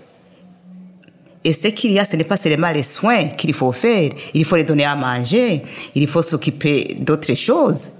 Et 1.44 1.52
ce 1.52 1.68
qu'il 1.68 1.92
y 1.92 1.98
a, 1.98 2.04
ce 2.04 2.16
n'est 2.16 2.24
pas 2.24 2.38
seulement 2.38 2.70
les 2.70 2.82
soins 2.82 3.24
qu'il 3.28 3.52
faut 3.52 3.70
faire. 3.70 4.10
Il 4.32 4.44
faut 4.44 4.56
les 4.56 4.64
donner 4.64 4.84
à 4.84 4.96
manger. 4.96 5.62
Il 5.94 6.08
faut 6.08 6.22
s'occuper 6.22 6.96
d'autres 6.98 7.34
choses. 7.34 7.92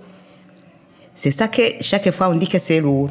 C'est 1.14 1.30
ça 1.30 1.48
que 1.48 1.62
chaque 1.80 2.10
fois 2.10 2.30
on 2.30 2.34
dit 2.34 2.48
que 2.48 2.58
c'est 2.58 2.80
lourd. 2.80 3.10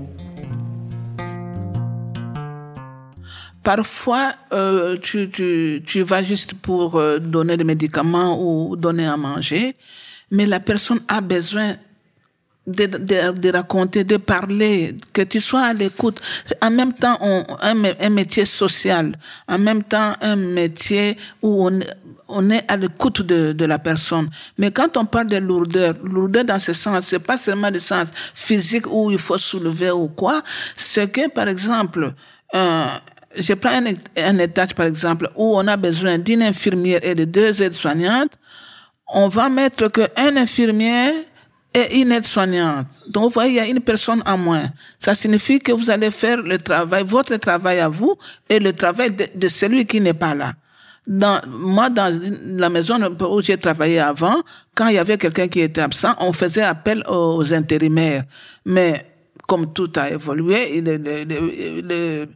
Parfois, 3.64 4.34
euh, 4.52 4.98
tu, 5.02 5.30
tu, 5.30 5.82
tu 5.86 6.02
vas 6.02 6.22
juste 6.22 6.54
pour 6.54 6.96
euh, 6.96 7.20
donner 7.20 7.56
des 7.56 7.64
médicaments 7.64 8.38
ou 8.42 8.76
donner 8.76 9.06
à 9.06 9.16
manger, 9.16 9.76
mais 10.32 10.46
la 10.46 10.60
personne 10.60 11.00
a 11.08 11.22
besoin 11.22 11.78
de, 12.68 12.86
de, 12.86 13.32
de, 13.32 13.50
raconter, 13.50 14.04
de 14.04 14.18
parler, 14.18 14.96
que 15.12 15.22
tu 15.22 15.40
sois 15.42 15.62
à 15.62 15.74
l'écoute. 15.74 16.22
En 16.62 16.72
même 16.72 16.94
temps, 16.94 17.18
on, 17.22 17.46
un, 17.62 17.84
un, 18.00 18.10
métier 18.10 18.46
social, 18.46 19.18
en 19.48 19.60
même 19.60 19.84
temps, 19.84 20.14
un 20.22 20.36
métier 20.36 21.18
où 21.42 21.68
on, 21.68 21.80
on 22.28 22.50
est 22.50 22.70
à 22.72 22.78
l'écoute 22.78 23.22
de, 23.22 23.54
de 23.54 23.66
la 23.66 23.80
personne. 23.80 24.30
Mais 24.58 24.72
quand 24.72 24.98
on 24.98 25.06
parle 25.06 25.28
de 25.28 25.38
lourdeur, 25.38 25.94
lourdeur 26.04 26.46
dans 26.46 26.60
ce 26.60 26.74
sens, 26.74 27.08
c'est 27.08 27.20
pas 27.20 27.38
seulement 27.38 27.70
le 27.70 27.80
sens 27.80 28.10
physique 28.34 28.92
où 28.92 29.12
il 29.12 29.20
faut 29.20 29.38
soulever 29.38 29.92
ou 29.92 30.08
quoi, 30.08 30.42
c'est 30.76 31.12
que, 31.12 31.30
par 31.30 31.48
exemple, 31.48 32.14
euh, 32.56 32.88
je 33.36 33.54
prends 33.54 33.82
un, 34.18 34.38
étage, 34.40 34.74
par 34.76 34.86
exemple, 34.86 35.30
où 35.36 35.58
on 35.58 35.68
a 35.68 35.78
besoin 35.78 36.18
d'une 36.18 36.44
infirmière 36.44 37.00
et 37.04 37.16
de 37.16 37.26
deux 37.26 37.62
aides-soignantes, 37.62 38.38
on 39.08 39.28
va 39.28 39.50
mettre 39.50 39.88
qu'un 39.90 40.38
infirmier 40.38 41.12
et 41.74 42.00
une 42.00 42.12
aide-soignante. 42.12 42.88
Donc, 43.08 43.26
vous 43.26 43.30
voyez, 43.30 43.52
il 43.52 43.56
y 43.56 43.60
a 43.60 43.66
une 43.66 43.82
personne 43.82 44.22
en 44.26 44.38
moins. 44.38 44.70
Ça 45.00 45.16
signifie 45.16 45.60
que 45.60 45.72
vous 45.72 45.90
allez 45.90 46.12
faire 46.12 46.42
le 46.42 46.58
travail, 46.58 47.04
votre 47.06 47.36
travail 47.38 47.80
à 47.80 47.90
vous 47.90 48.16
et 48.50 48.60
le 48.60 48.74
travail 48.74 49.12
de, 49.12 49.28
de 49.34 49.48
celui 49.48 49.86
qui 49.86 50.00
n'est 50.00 50.14
pas 50.14 50.36
là. 50.36 50.54
Dans, 51.06 51.42
moi, 51.48 51.90
dans 51.90 52.18
la 52.46 52.70
maison 52.70 52.98
où 53.20 53.42
j'ai 53.42 53.58
travaillé 53.58 54.00
avant, 54.00 54.38
quand 54.74 54.88
il 54.88 54.96
y 54.96 54.98
avait 54.98 55.18
quelqu'un 55.18 55.48
qui 55.48 55.60
était 55.60 55.82
absent, 55.82 56.16
on 56.20 56.32
faisait 56.32 56.62
appel 56.62 57.04
aux 57.10 57.54
intérimaires. 57.54 58.24
Mais 58.66 59.06
comme 59.48 59.74
tout 59.74 59.92
a 59.96 60.12
évolué, 60.12 60.80
le, 60.80 60.98
le, 60.98 61.82
le, 61.82 62.28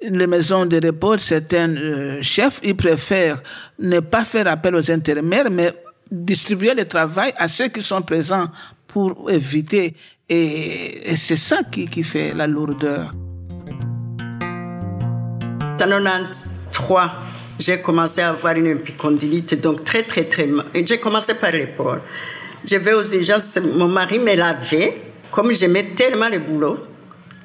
les 0.00 0.26
maisons 0.26 0.66
de 0.66 0.84
repos, 0.84 1.18
certains 1.18 1.74
euh, 1.76 2.22
chefs, 2.22 2.60
ils 2.62 2.76
préfèrent 2.76 3.42
ne 3.78 4.00
pas 4.00 4.24
faire 4.24 4.46
appel 4.46 4.74
aux 4.74 4.90
intérimaires, 4.90 5.50
mais 5.50 5.72
distribuer 6.10 6.74
le 6.74 6.84
travail 6.84 7.32
à 7.36 7.48
ceux 7.48 7.68
qui 7.68 7.82
sont 7.82 8.02
présents 8.02 8.48
pour 8.86 9.30
éviter. 9.30 9.94
Et, 10.28 11.16
c'est 11.16 11.36
ça 11.36 11.62
qui, 11.64 12.02
fait 12.02 12.32
la 12.34 12.46
lourdeur. 12.46 13.12
En 15.60 15.76
93, 15.76 17.10
j'ai 17.58 17.80
commencé 17.80 18.20
à 18.20 18.30
avoir 18.30 18.54
une 18.56 18.66
épicondylite, 18.66 19.60
donc 19.60 19.84
très, 19.84 20.02
très, 20.02 20.24
très 20.24 20.46
mal. 20.46 20.66
J'ai 20.74 20.98
commencé 20.98 21.34
par 21.34 21.52
l'épaule. 21.52 22.00
Je 22.64 22.76
vais 22.76 22.92
aux 22.92 23.02
urgences, 23.02 23.58
mon 23.74 23.88
mari 23.88 24.18
me 24.18 24.34
lavait, 24.34 25.00
comme 25.30 25.52
j'aimais 25.52 25.84
tellement 25.96 26.28
le 26.28 26.38
boulot. 26.38 26.78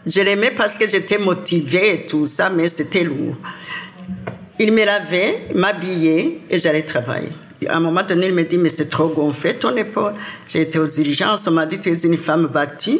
Je 0.05 0.22
l'aimais 0.22 0.51
parce 0.51 0.74
que 0.74 0.88
j'étais 0.88 1.17
motivée 1.17 1.93
et 1.93 2.05
tout 2.05 2.27
ça, 2.27 2.50
mais 2.50 2.67
c'était 2.67 3.03
lourd. 3.03 3.36
Il 4.60 4.74
me 4.74 4.86
lavait, 4.86 5.48
m'habillait 5.55 6.39
et 6.50 6.57
j'allais 6.57 6.83
travailler. 6.83 7.29
À 7.69 7.77
un 7.77 7.79
moment 7.79 8.03
donné, 8.03 8.27
il 8.27 8.33
me 8.33 8.43
dit, 8.43 8.57
mais 8.57 8.69
c'est 8.69 8.89
trop 8.89 9.07
gonflé 9.07 9.53
ton 9.55 9.75
épaule. 9.77 10.13
J'ai 10.48 10.62
été 10.62 10.77
aux 10.77 10.89
urgences, 10.89 11.48
on 11.48 11.51
m'a 11.51 11.65
dit, 11.65 11.79
tu 11.79 11.89
es 11.89 12.03
une 12.03 12.17
femme 12.17 12.48
battue. 12.48 13.00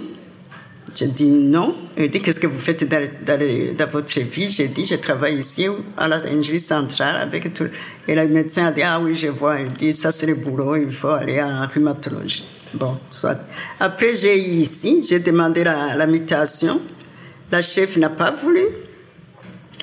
J'ai 0.96 1.08
dit 1.08 1.30
non. 1.30 1.76
Il 1.98 2.10
dit, 2.10 2.22
qu'est-ce 2.22 2.40
que 2.40 2.48
vous 2.48 2.60
faites 2.60 2.88
dans, 2.88 3.90
votre 3.92 4.20
vie? 4.20 4.48
J'ai 4.48 4.68
dit, 4.68 4.86
je 4.86 4.96
travaille 4.96 5.40
ici 5.40 5.68
à 5.98 6.08
la 6.08 6.20
lingerie 6.20 6.60
centrale 6.60 7.18
avec 7.18 7.54
tout. 7.54 7.68
Et 8.08 8.16
le 8.16 8.28
médecin 8.28 8.68
a 8.68 8.72
dit, 8.72 8.84
ah 8.84 9.00
oui, 9.02 9.14
je 9.14 9.28
vois. 9.28 9.60
Il 9.60 9.74
dit, 9.74 9.94
ça 9.94 10.12
c'est 10.12 10.28
le 10.28 10.36
boulot, 10.36 10.78
il 10.78 10.92
faut 10.92 11.10
aller 11.10 11.42
en 11.42 11.68
rhumatologie. 11.68 12.46
Bon, 12.74 12.98
soit. 13.10 13.40
Après, 13.80 14.16
j'ai 14.16 14.38
eu 14.38 14.52
ici, 14.62 15.06
j'ai 15.08 15.20
demandé 15.20 15.64
la 15.64 16.08
mutation. 16.08 16.80
La 17.54 17.62
chef 17.62 17.98
n'a 17.98 18.10
pas 18.10 18.32
voulu. 18.32 18.66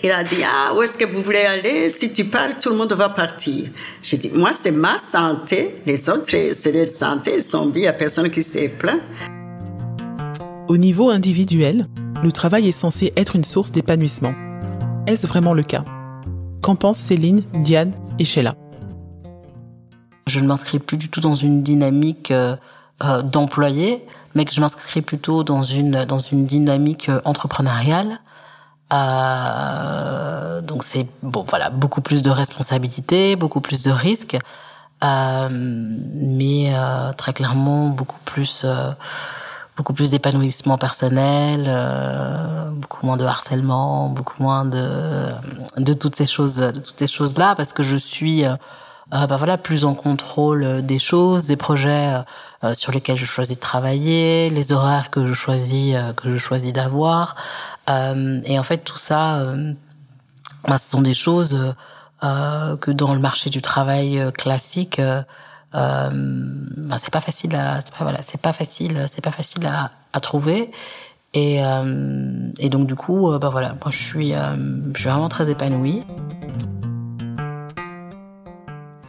Il 0.03 0.11
a 0.11 0.25
dit, 0.25 0.43
ah, 0.45 0.75
où 0.75 0.83
est-ce 0.83 0.99
que 0.99 1.05
vous 1.05 1.23
voulez 1.23 1.43
aller? 1.43 1.89
Si 1.89 2.13
tu 2.13 2.25
pars, 2.25 2.59
tout 2.59 2.71
le 2.71 2.75
monde 2.75 2.93
va 2.95 3.11
partir. 3.11 3.69
J'ai 4.03 4.17
dit, 4.17 4.29
moi, 4.35 4.51
c'est 4.51 4.73
ma 4.73 4.99
santé. 4.99 5.77
Les 5.87 6.11
autres, 6.11 6.25
c'est 6.27 6.73
leur 6.73 6.89
santé. 6.89 7.35
Ils 7.37 7.43
sont 7.43 7.67
bien, 7.67 7.77
il 7.77 7.83
n'y 7.83 7.87
a 7.87 7.93
personne 7.93 8.29
qui 8.29 8.43
s'est 8.43 8.67
plaint. 8.67 9.01
Au 10.67 10.77
niveau 10.79 11.11
individuel, 11.11 11.87
le 12.25 12.33
travail 12.33 12.69
est 12.69 12.73
censé 12.73 13.13
être 13.17 13.37
une 13.37 13.45
source 13.45 13.71
d'épanouissement. 13.71 14.35
Est-ce 15.07 15.29
vraiment 15.29 15.55
le 15.55 15.63
cas? 15.63 15.85
Qu'en 16.63 16.75
pensent 16.75 16.99
Céline, 16.99 17.43
Diane 17.55 17.93
et 18.19 18.25
Sheila? 18.25 18.57
Je 20.27 20.41
ne 20.41 20.49
m'inscris 20.49 20.81
plus 20.81 20.97
du 20.97 21.09
tout 21.09 21.21
dans 21.21 21.37
une 21.37 21.63
dynamique 21.63 22.33
euh, 22.33 22.57
euh, 23.05 23.23
d'employé, 23.23 24.05
mais 24.35 24.45
que 24.45 24.53
je 24.53 24.61
m'inscris 24.61 25.03
plutôt 25.03 25.45
dans 25.45 25.63
une, 25.63 26.05
dans 26.05 26.21
une 26.21 26.47
dynamique 26.47 27.09
euh, 27.09 27.21
entrepreneuriale. 27.25 28.21
Euh, 28.93 30.61
donc 30.63 30.83
c'est 30.85 31.07
bon, 31.23 31.45
voilà, 31.49 31.71
beaucoup 31.71 32.01
plus 32.01 32.23
de 32.23 32.31
responsabilités, 32.31 33.37
beaucoup 33.37 33.61
plus 33.61 33.83
de 33.83 33.91
risques, 33.91 34.37
euh, 35.05 35.49
mais 35.51 36.73
euh, 36.75 37.13
très 37.13 37.33
clairement 37.33 37.89
beaucoup 37.89 38.19
plus, 38.25 38.63
euh, 38.65 38.91
beaucoup 39.77 39.93
plus 39.93 40.11
d'épanouissement 40.11 40.77
personnel, 40.77 41.67
euh, 41.69 42.71
beaucoup 42.71 43.07
moins 43.07 43.17
de 43.17 43.25
harcèlement, 43.25 44.09
beaucoup 44.09 44.43
moins 44.43 44.65
de 44.65 45.33
de 45.77 45.93
toutes 45.93 46.17
ces 46.17 46.27
choses, 46.27 46.57
de 46.57 46.81
toutes 46.81 46.99
ces 46.99 47.07
choses 47.07 47.37
là, 47.39 47.55
parce 47.55 47.73
que 47.73 47.85
je 47.85 47.97
suis 47.97 48.45
euh, 49.13 49.27
bah 49.27 49.37
voilà 49.37 49.59
plus 49.59 49.85
en 49.85 49.95
contrôle 49.95 50.83
des 50.83 50.99
choses, 50.99 51.47
des 51.47 51.57
projets 51.57 52.23
euh, 52.63 52.75
sur 52.75 52.93
lesquels 52.93 53.17
je 53.17 53.27
choisis 53.27 53.57
de 53.57 53.61
travailler, 53.61 54.51
les 54.51 54.73
horaires 54.73 55.11
que 55.11 55.27
je 55.27 55.33
choisis 55.35 55.97
que 56.17 56.31
je 56.31 56.39
choisis 56.39 56.73
d'avoir. 56.73 57.37
Euh, 57.89 58.41
et 58.45 58.59
en 58.59 58.63
fait, 58.63 58.79
tout 58.79 58.99
ça, 58.99 59.39
euh, 59.39 59.73
bah, 60.69 60.79
ce 60.79 60.91
sont 60.91 61.03
des 61.03 61.15
choses 61.15 61.75
euh, 62.23 62.77
que 62.77 62.91
dans 62.91 63.15
le 63.15 63.21
marché 63.21 63.51
du 63.51 63.63
travail 63.63 64.23
classique, 64.37 65.01
bah, 65.73 66.11
c'est 66.99 67.11
pas 67.11 67.21
facile 67.21 67.55
à, 67.55 67.81
c'est 67.81 67.97
pas, 67.97 68.05
voilà, 68.05 68.23
c'est 68.23 68.41
pas 68.41 68.53
facile, 68.53 69.07
c'est 69.09 69.23
pas 69.23 69.33
facile 69.33 69.67
à, 69.67 69.91
à 70.13 70.21
trouver. 70.21 70.71
Et, 71.33 71.61
et 72.59 72.69
donc 72.71 72.89
du 72.89 72.97
coup, 72.97 73.31
bah 73.39 73.51
voilà, 73.51 73.77
moi 73.81 73.91
je 73.91 73.99
suis, 73.99 74.33
je 74.33 75.01
suis 75.01 75.09
vraiment 75.09 75.29
très 75.29 75.49
épanouie. 75.49 76.03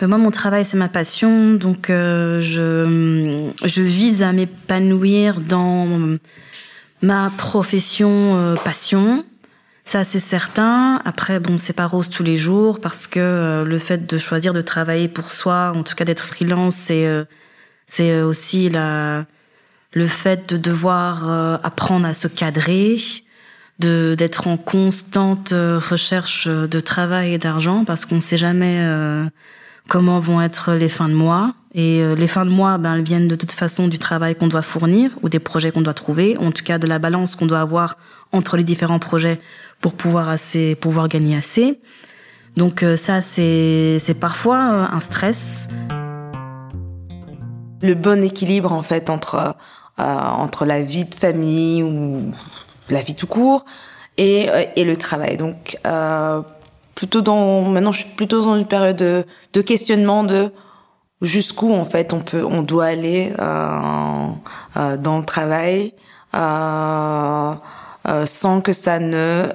Moi, 0.02 0.18
mon 0.18 0.32
travail, 0.32 0.66
c'est 0.66 0.78
ma 0.78 0.90
passion, 0.90 1.54
donc 1.54 1.90
euh, 1.90 2.42
je, 2.42 3.52
je 3.64 3.82
vise 3.82 4.24
à 4.24 4.34
m'épanouir 4.34 5.42
dans 5.42 6.18
ma 7.02 7.30
profession 7.30 8.38
euh, 8.38 8.56
passion. 8.56 9.26
Ça, 9.86 10.04
c'est 10.04 10.20
certain. 10.20 11.02
Après, 11.06 11.40
bon, 11.40 11.58
c'est 11.60 11.74
pas 11.74 11.88
rose 11.88 12.10
tous 12.10 12.24
les 12.24 12.38
jours 12.38 12.80
parce 12.80 13.08
que 13.08 13.20
euh, 13.20 13.66
le 13.66 13.78
fait 13.80 14.06
de 14.08 14.18
choisir 14.18 14.54
de 14.54 14.62
travailler 14.62 15.08
pour 15.08 15.32
soi, 15.32 15.74
en 15.76 15.84
tout 15.84 15.96
cas 15.96 16.06
d'être 16.06 16.24
freelance, 16.24 16.76
c'est 16.76 17.08
euh, 17.08 17.26
c'est 17.88 18.22
aussi 18.22 18.70
la 18.70 19.26
le 19.94 20.08
fait 20.08 20.48
de 20.48 20.56
devoir 20.56 21.30
apprendre 21.66 22.06
à 22.06 22.14
se 22.14 22.30
cadrer, 22.30 22.96
de 23.80 24.16
d'être 24.18 24.48
en 24.48 24.56
constante 24.56 25.50
recherche 25.52 26.48
de 26.48 26.80
travail 26.80 27.34
et 27.34 27.38
d'argent 27.38 27.84
parce 27.84 28.06
qu'on 28.06 28.16
ne 28.16 28.22
sait 28.22 28.38
jamais 28.38 28.80
comment 29.92 30.22
vont 30.22 30.42
être 30.42 30.72
les 30.72 30.88
fins 30.88 31.10
de 31.10 31.14
mois. 31.14 31.52
Et 31.74 32.02
euh, 32.02 32.16
les 32.16 32.28
fins 32.28 32.46
de 32.46 32.50
mois, 32.50 32.78
ben, 32.78 32.96
elles 32.96 33.04
viennent 33.04 33.28
de 33.28 33.36
toute 33.36 33.52
façon 33.52 33.90
du 33.90 34.00
travail 34.00 34.36
qu'on 34.36 34.48
doit 34.48 34.62
fournir 34.62 35.12
ou 35.22 35.28
des 35.28 35.40
projets 35.40 35.74
qu'on 35.74 35.82
doit 35.82 35.94
trouver, 35.94 36.38
en 36.38 36.52
tout 36.52 36.64
cas 36.64 36.78
de 36.78 36.88
la 36.88 36.98
balance 36.98 37.36
qu'on 37.36 37.46
doit 37.46 37.60
avoir 37.60 37.98
entre 38.32 38.56
les 38.56 38.64
différents 38.64 39.00
projets 39.00 39.42
pour 39.82 39.94
pouvoir 39.94 40.30
assez, 40.30 40.76
pouvoir 40.76 41.10
gagner 41.10 41.36
assez. 41.36 41.82
Donc 42.56 42.84
euh, 42.84 42.96
ça, 42.96 43.22
c'est 43.22 43.98
c'est 44.00 44.14
parfois 44.14 44.60
euh, 44.60 44.96
un 44.96 45.02
stress. 45.02 45.68
Le 47.82 47.94
bon 47.94 48.24
équilibre 48.24 48.72
en 48.72 48.84
fait 48.84 49.10
entre 49.10 49.56
entre 49.98 50.66
la 50.66 50.82
vie 50.82 51.06
de 51.06 51.14
famille 51.14 51.84
ou 51.84 52.32
la 52.90 53.02
vie 53.02 53.14
tout 53.14 53.28
court 53.28 53.66
et 54.18 54.50
et 54.76 54.86
le 54.86 54.96
travail. 54.96 55.36
Donc 55.38 55.78
plutôt 57.02 57.22
dans 57.22 57.64
maintenant 57.64 57.92
je 57.92 58.02
suis 58.02 58.10
plutôt 58.10 58.46
dans 58.46 58.56
une 58.56 58.68
période 58.68 58.96
de, 58.96 59.62
questionnement 59.64 60.24
de 60.24 60.52
jusqu'où 61.24 61.74
en 61.74 61.84
fait 61.84 62.14
on 62.14 62.20
peut 62.20 62.46
on 62.46 62.62
doit 62.62 62.86
aller 62.86 63.34
euh, 63.40 64.28
euh, 64.78 64.98
dans 64.98 65.18
le 65.18 65.26
travail 65.26 65.96
euh, 66.36 67.56
sans 68.28 68.62
que 68.62 68.74
ça 68.74 69.00
ne 69.00 69.48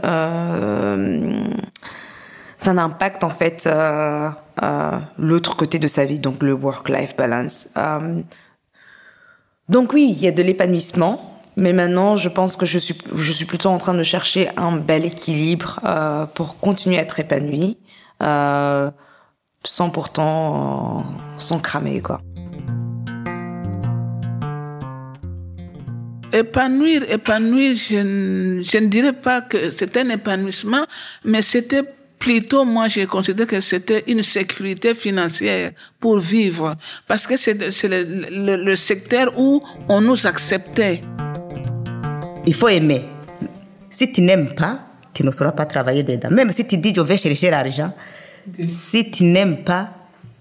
ça 2.59 2.73
n'impacte 2.73 3.23
en 3.23 3.29
fait 3.29 3.69
l'autre 5.17 5.55
côté 5.55 5.79
de 5.79 5.87
sa 5.87 6.05
vie 6.05 6.19
donc 6.19 6.43
le 6.43 6.53
work 6.53 6.89
life 6.89 7.15
balance 7.17 7.69
donc 9.69 9.93
oui 9.93 10.13
il 10.17 10.21
y 10.21 10.27
a 10.27 10.33
de 10.33 10.43
l'épanouissement 10.43 11.36
mais 11.57 11.73
maintenant, 11.73 12.17
je 12.17 12.29
pense 12.29 12.55
que 12.57 12.67
je 12.67 12.79
suis, 12.79 12.97
je 13.15 13.33
suis 13.33 13.47
plutôt 13.47 13.71
en 13.71 13.79
train 13.79 13.95
de 13.95 14.03
chercher 14.03 14.51
un 14.59 14.77
bel 14.77 15.07
équilibre 15.07 15.81
pour 16.35 16.59
continuer 16.61 16.99
à 16.99 17.03
être 17.03 17.19
épanouie, 17.19 17.79
euh, 18.23 18.91
sans 19.65 19.91
pourtant 19.91 21.05
sans 21.39 21.59
cramer 21.59 22.03
quoi. 22.03 22.21
Épanouir, 26.33 27.11
épanouir, 27.11 27.75
je, 27.77 28.79
ne 28.79 28.87
dirais 28.89 29.15
pas 29.15 29.41
que 29.41 29.71
c'était 29.71 30.01
un 30.01 30.11
épanouissement, 30.11 30.85
mais 31.25 31.41
c'était 31.41 31.83
plutôt, 32.19 32.65
moi, 32.65 32.89
j'ai 32.89 33.07
considéré 33.07 33.47
que 33.47 33.61
c'était 33.63 34.05
une 34.07 34.23
sécurité 34.23 34.93
financière 34.93 35.71
pour 35.99 36.19
vivre, 36.19 36.75
parce 37.07 37.27
que 37.27 37.39
c'est 37.39 37.55
le, 37.89 38.57
le 38.57 38.77
secteur 38.77 39.33
où 39.39 39.63
on 39.89 40.03
nous 40.03 40.27
acceptait. 40.27 41.01
Il 42.47 42.55
faut 42.55 42.69
aimer. 42.69 43.05
Si 43.91 44.11
tu 44.13 44.23
n'aimes 44.23 44.55
pas, 44.55 44.81
tu 45.13 45.25
ne 45.25 45.31
sauras 45.31 45.53
pas 45.53 45.67
travailler 45.67 46.03
dedans. 46.03 46.31
Même 46.31 46.53
si 46.53 46.67
tu 46.67 46.77
dis 46.77 46.93
je 46.95 47.01
vais 47.01 47.17
chercher 47.17 47.51
l'argent, 47.51 47.93
si 48.63 49.11
tu 49.11 49.25
n'aimes 49.25 49.65
pas, 49.65 49.91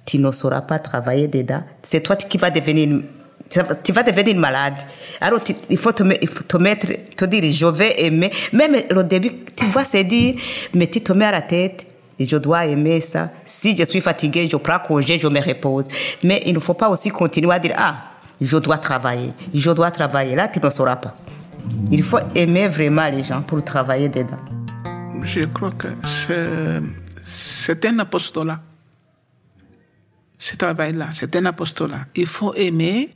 tu 0.06 0.20
ne 0.20 0.32
sauras 0.32 0.62
pas 0.62 0.80
travailler 0.80 1.28
dedans. 1.28 1.64
C'est 1.82 2.02
toi 2.02 2.16
qui 2.16 2.38
vas 2.38 2.52
devenir 2.52 3.02
tu 3.84 3.92
vas 3.92 4.04
devenir 4.04 4.36
malade. 4.38 4.76
Alors, 5.22 5.40
il, 5.70 5.78
faut 5.78 5.92
te, 5.92 6.04
te, 6.04 6.58
mettre, 6.58 6.88
te 7.16 7.26
dire, 7.26 7.44
je 7.54 7.66
vais 7.68 8.04
aimer. 8.04 8.32
Même 8.52 8.76
au 8.96 9.04
début, 9.04 9.32
tu 9.56 9.66
c'est 9.84 10.04
dur, 10.04 10.34
mais 10.74 10.88
tu 10.88 11.02
te 11.02 11.14
mets 11.14 11.26
à 11.26 11.32
la 11.32 11.42
tête, 11.42 11.86
je 12.20 12.38
dois 12.38 12.66
aimer 12.66 13.02
ça. 13.02 13.30
Si 13.46 13.78
je 13.78 13.84
suis 13.84 14.02
fatigué, 14.02 14.48
je 14.52 14.58
prends 14.58 14.80
congé, 14.80 15.20
je 15.20 15.28
me 15.28 15.40
repose. 15.40 15.86
Mais 16.24 16.42
il 16.46 16.56
ne 16.56 16.60
faut 16.60 16.74
pas 16.74 16.90
aussi 16.90 17.10
continuer 17.10 17.54
à 17.54 17.60
dire, 17.60 17.76
ah, 17.78 17.96
je 18.42 18.58
dois 18.58 18.78
travailler, 18.78 19.32
je 19.54 19.72
dois 19.72 19.92
travailler. 19.92 20.36
Là, 20.36 20.48
tu 20.48 20.60
ne 20.60 20.70
sauras 20.70 20.96
pas. 20.96 21.16
Il 21.92 22.04
faut 22.04 22.20
aimer 22.36 22.68
vraiment 22.68 23.08
les 23.10 23.24
gens 23.24 23.42
pour 23.42 23.64
travailler 23.64 24.10
dedans. 24.10 24.44
Je 25.24 25.46
crois 25.46 25.72
que 25.72 25.88
c'est 27.24 27.86
un 27.86 28.00
apostolat 28.00 28.60
ce 30.46 30.56
travail-là. 30.56 31.10
C'est 31.14 31.36
un 31.36 31.46
apostolat. 31.46 32.06
Il 32.16 32.28
faut 32.28 32.54
aimer 32.54 33.10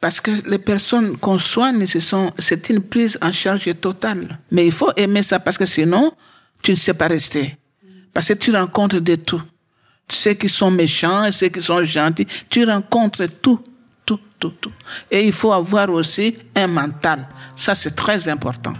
parce 0.00 0.20
que 0.20 0.30
les 0.48 0.58
personnes 0.58 1.16
qu'on 1.18 1.38
soigne, 1.38 1.86
c'est 1.86 2.70
une 2.70 2.82
prise 2.82 3.18
en 3.20 3.32
charge 3.32 3.68
totale. 3.80 4.38
Mais 4.50 4.66
il 4.66 4.72
faut 4.72 4.90
aimer 4.96 5.22
ça 5.22 5.38
parce 5.38 5.58
que 5.58 5.66
sinon, 5.66 6.12
tu 6.62 6.72
ne 6.72 6.76
sais 6.76 6.94
pas 6.94 7.08
rester. 7.08 7.56
Parce 8.12 8.28
que 8.28 8.34
tu 8.34 8.50
rencontres 8.50 9.00
de 9.00 9.16
tout. 9.16 9.42
Ceux 10.08 10.34
qui 10.34 10.48
sont 10.48 10.70
méchants 10.70 11.30
ceux 11.32 11.48
qui 11.48 11.60
sont 11.60 11.82
gentils, 11.82 12.28
tu 12.48 12.64
rencontres 12.64 13.26
tout, 13.26 13.60
tout, 14.06 14.20
tout, 14.38 14.52
tout. 14.60 14.72
Et 15.10 15.26
il 15.26 15.32
faut 15.32 15.52
avoir 15.52 15.90
aussi 15.90 16.38
un 16.54 16.68
mental. 16.68 17.26
Ça, 17.56 17.74
c'est 17.74 17.96
très 17.96 18.28
important. 18.28 18.72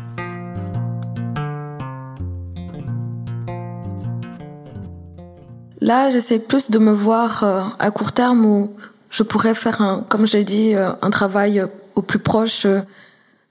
Là, 5.80 6.10
j'essaie 6.10 6.38
plus 6.38 6.70
de 6.70 6.78
me 6.78 6.92
voir 6.92 7.44
euh, 7.44 7.62
à 7.78 7.90
court 7.90 8.12
terme 8.12 8.46
où 8.46 8.74
je 9.10 9.22
pourrais 9.22 9.54
faire, 9.54 9.82
un, 9.82 10.02
comme 10.08 10.26
je 10.26 10.38
l'ai 10.38 10.44
dit, 10.44 10.74
euh, 10.74 10.92
un 11.02 11.10
travail 11.10 11.64
au 11.94 12.02
plus 12.02 12.18
proche 12.18 12.64
euh, 12.64 12.80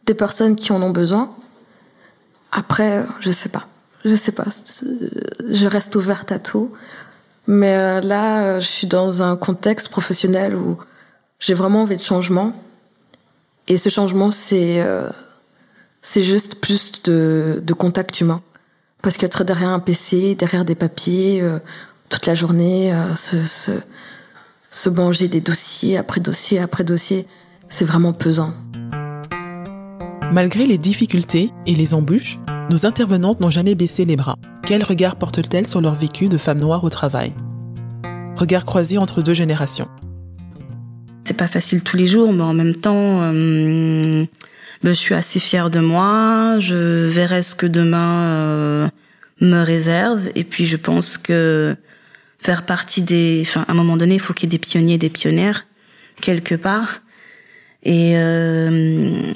des 0.06 0.16
personnes 0.16 0.56
qui 0.56 0.72
en 0.72 0.82
ont 0.82 0.90
besoin. 0.90 1.30
Après, 2.52 3.06
je 3.20 3.30
sais 3.30 3.50
pas. 3.50 3.68
Je 4.06 4.16
sais 4.16 4.32
pas. 4.32 4.46
Je 5.50 5.66
reste 5.66 5.96
ouverte 5.96 6.32
à 6.32 6.40
tout. 6.40 6.72
Mais 7.48 8.02
là, 8.02 8.60
je 8.60 8.66
suis 8.66 8.88
dans 8.88 9.22
un 9.22 9.36
contexte 9.36 9.90
professionnel 9.90 10.56
où 10.56 10.78
j'ai 11.40 11.54
vraiment 11.54 11.82
envie 11.82 11.98
de 11.98 12.04
changement. 12.04 12.54
Et 13.68 13.78
ce 13.78 13.90
changement, 13.90 14.32
c'est 14.32 14.86
c'est 16.02 16.22
juste 16.22 16.62
plus 16.62 17.02
de, 17.04 17.64
de 17.66 17.74
contact 17.74 18.22
humain. 18.22 18.42
Parce 19.02 19.18
qu'être 19.18 19.44
derrière 19.44 19.70
un 19.70 19.80
PC, 19.80 20.36
derrière 20.36 20.66
des 20.66 20.76
papiers, 20.76 21.42
toute 22.10 22.26
la 22.26 22.36
journée, 22.36 22.94
euh, 22.94 23.16
se, 23.16 23.72
se, 24.70 24.90
manger 24.90 25.28
des 25.28 25.42
dossiers 25.42 25.98
après 25.98 26.22
dossier 26.22 26.60
après 26.60 26.84
dossier. 26.84 27.28
C'est 27.70 27.86
vraiment 27.86 28.14
pesant. 28.14 28.54
Malgré 30.32 30.66
les 30.66 30.78
difficultés 30.78 31.52
et 31.66 31.76
les 31.76 31.94
embûches, 31.94 32.40
nos 32.70 32.86
intervenantes 32.86 33.40
n'ont 33.40 33.50
jamais 33.50 33.76
baissé 33.76 34.06
les 34.06 34.16
bras. 34.16 34.36
Quel 34.64 34.84
regard 34.84 35.16
portent-elles 35.16 35.70
sur 35.70 35.82
leur 35.82 35.96
vécu 35.96 36.30
de 36.30 36.38
femmes 36.38 36.60
noires 36.60 36.84
au 36.84 36.90
travail? 36.90 37.34
Regard 38.36 38.66
croisé 38.66 38.98
entre 38.98 39.22
deux 39.22 39.34
générations. 39.34 39.88
C'est 41.36 41.40
pas 41.40 41.48
facile 41.50 41.84
tous 41.84 41.98
les 41.98 42.08
jours, 42.08 42.32
mais 42.32 42.44
en 42.44 42.54
même 42.54 42.78
temps, 42.78 43.20
euh, 43.22 44.24
ben, 44.84 44.94
je 44.94 44.98
suis 44.98 45.14
assez 45.14 45.38
fière 45.38 45.70
de 45.70 45.82
moi. 45.82 46.62
Je 46.62 47.08
verrai 47.08 47.42
ce 47.42 47.56
que 47.56 47.66
demain 47.66 48.22
euh, 48.22 48.88
me 49.42 49.62
réserve. 49.62 50.30
Et 50.36 50.46
puis, 50.46 50.66
je 50.66 50.78
pense 50.78 51.18
que 51.18 51.76
faire 52.40 52.64
partie 52.64 53.02
des. 53.02 53.42
Enfin, 53.42 53.66
à 53.68 53.74
un 53.74 53.76
moment 53.76 53.98
donné, 53.98 54.16
il 54.16 54.22
faut 54.22 54.34
qu'il 54.34 54.50
y 54.50 54.56
ait 54.56 54.58
des 54.58 54.66
pionniers, 54.66 54.98
des 54.98 55.10
pionnières 55.10 55.66
quelque 56.22 56.56
part. 56.56 57.02
Et 57.84 58.14
euh, 58.16 59.34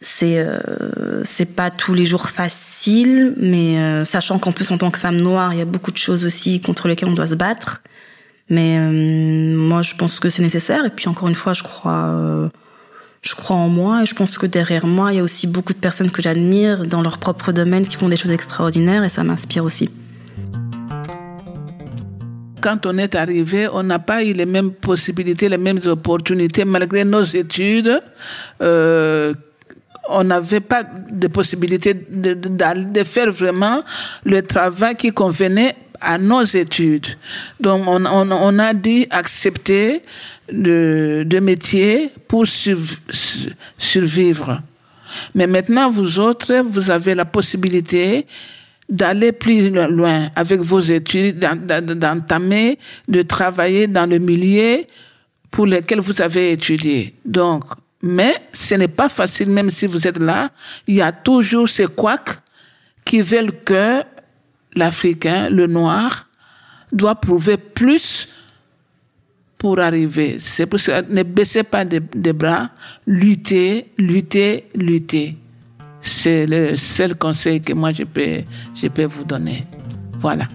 c'est 0.00 0.40
euh, 0.40 1.22
c'est 1.22 1.54
pas 1.54 1.70
tous 1.70 1.94
les 1.94 2.04
jours 2.04 2.30
facile, 2.30 3.34
mais 3.36 4.04
sachant 4.04 4.40
qu'en 4.40 4.50
plus 4.50 4.72
en 4.72 4.78
tant 4.78 4.90
que 4.90 4.98
femme 4.98 5.20
noire, 5.20 5.52
il 5.52 5.60
y 5.60 5.62
a 5.62 5.66
beaucoup 5.66 5.92
de 5.92 5.98
choses 5.98 6.24
aussi 6.24 6.60
contre 6.60 6.88
lesquelles 6.88 7.10
on 7.10 7.14
doit 7.14 7.28
se 7.28 7.36
battre. 7.36 7.84
Mais 8.50 8.78
euh, 8.78 9.56
moi, 9.56 9.82
je 9.82 9.94
pense 9.94 10.20
que 10.20 10.28
c'est 10.30 10.42
nécessaire. 10.42 10.84
Et 10.84 10.90
puis 10.90 11.08
encore 11.08 11.28
une 11.28 11.34
fois, 11.34 11.54
je 11.54 11.62
crois. 11.62 12.06
Euh, 12.06 12.48
je 13.22 13.34
crois 13.34 13.56
en 13.56 13.70
moi 13.70 14.02
et 14.02 14.06
je 14.06 14.14
pense 14.14 14.36
que 14.36 14.44
derrière 14.44 14.86
moi, 14.86 15.10
il 15.10 15.16
y 15.16 15.18
a 15.18 15.22
aussi 15.22 15.46
beaucoup 15.46 15.72
de 15.72 15.78
personnes 15.78 16.10
que 16.10 16.20
j'admire 16.20 16.84
dans 16.84 17.00
leur 17.00 17.16
propre 17.16 17.52
domaine 17.52 17.86
qui 17.86 17.96
font 17.96 18.10
des 18.10 18.16
choses 18.16 18.32
extraordinaires 18.32 19.02
et 19.02 19.08
ça 19.08 19.24
m'inspire 19.24 19.64
aussi 19.64 19.88
quand 22.64 22.86
on 22.86 22.96
est 22.96 23.14
arrivé, 23.14 23.68
on 23.70 23.82
n'a 23.82 23.98
pas 23.98 24.24
eu 24.24 24.32
les 24.32 24.46
mêmes 24.46 24.72
possibilités, 24.72 25.50
les 25.50 25.58
mêmes 25.58 25.80
opportunités, 25.84 26.64
malgré 26.64 27.04
nos 27.04 27.22
études. 27.22 28.00
Euh, 28.62 29.34
on 30.08 30.24
n'avait 30.24 30.60
pas 30.60 30.82
de 30.82 31.26
possibilité 31.26 31.92
de, 31.92 32.32
de, 32.32 33.04
faire 33.04 33.30
vraiment 33.30 33.82
le 34.24 34.40
travail 34.40 34.94
qui 34.94 35.12
convenait 35.12 35.76
à 36.00 36.18
nos 36.18 36.42
études. 36.42 37.06
Donc, 37.60 37.84
on, 37.86 38.04
on, 38.04 38.30
on 38.30 38.58
a 38.58 38.74
dû 38.74 39.06
accepter 39.10 40.02
de, 40.52 41.24
de 41.26 41.38
métier 41.40 42.10
pour 42.28 42.44
survivre. 43.78 44.60
Mais 45.34 45.46
maintenant, 45.46 45.90
vous 45.90 46.18
autres, 46.18 46.62
vous 46.66 46.90
avez 46.90 47.14
la 47.14 47.24
possibilité 47.24 48.26
d'aller 48.88 49.32
plus 49.32 49.70
loin 49.70 50.28
avec 50.36 50.60
vos 50.60 50.80
études, 50.80 51.38
d'entamer, 51.38 52.78
de 53.08 53.22
travailler 53.22 53.86
dans 53.86 54.06
le 54.06 54.18
milieu 54.18 54.84
pour 55.50 55.66
lequel 55.66 56.00
vous 56.00 56.20
avez 56.20 56.52
étudié. 56.52 57.14
Donc, 57.24 57.64
mais 58.02 58.34
ce 58.52 58.74
n'est 58.74 58.88
pas 58.88 59.08
facile, 59.08 59.48
même 59.50 59.70
si 59.70 59.86
vous 59.86 60.06
êtes 60.06 60.18
là. 60.18 60.50
Il 60.86 60.96
y 60.96 61.00
a 61.00 61.12
toujours 61.12 61.68
ces 61.68 61.86
couacs 61.86 62.38
qui 63.04 63.22
veulent 63.22 63.52
que 63.64 64.02
l'Africain, 64.74 65.50
le 65.50 65.66
noir, 65.66 66.26
doit 66.92 67.14
prouver 67.14 67.56
plus 67.56 68.28
pour 69.58 69.78
arriver. 69.78 70.36
C'est 70.40 70.66
pour 70.66 70.78
ça, 70.78 71.02
ne 71.02 71.22
baissez 71.22 71.62
pas 71.62 71.84
des 71.84 72.32
bras, 72.32 72.70
luttez, 73.06 73.90
luttez, 73.98 74.68
luttez. 74.74 75.36
C'est 76.02 76.46
le 76.46 76.76
seul 76.76 77.16
conseil 77.16 77.62
que 77.62 77.72
moi 77.72 77.92
je 77.92 78.04
peux, 78.04 78.42
je 78.74 78.88
peux 78.88 79.06
vous 79.06 79.24
donner. 79.24 79.66
Voilà. 80.18 80.46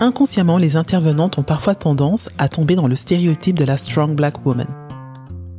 Inconsciemment, 0.00 0.58
les 0.58 0.76
intervenantes 0.76 1.38
ont 1.38 1.42
parfois 1.42 1.74
tendance 1.74 2.28
à 2.36 2.48
tomber 2.48 2.74
dans 2.74 2.88
le 2.88 2.96
stéréotype 2.96 3.56
de 3.56 3.64
la 3.64 3.76
strong 3.76 4.14
black 4.16 4.44
woman, 4.44 4.66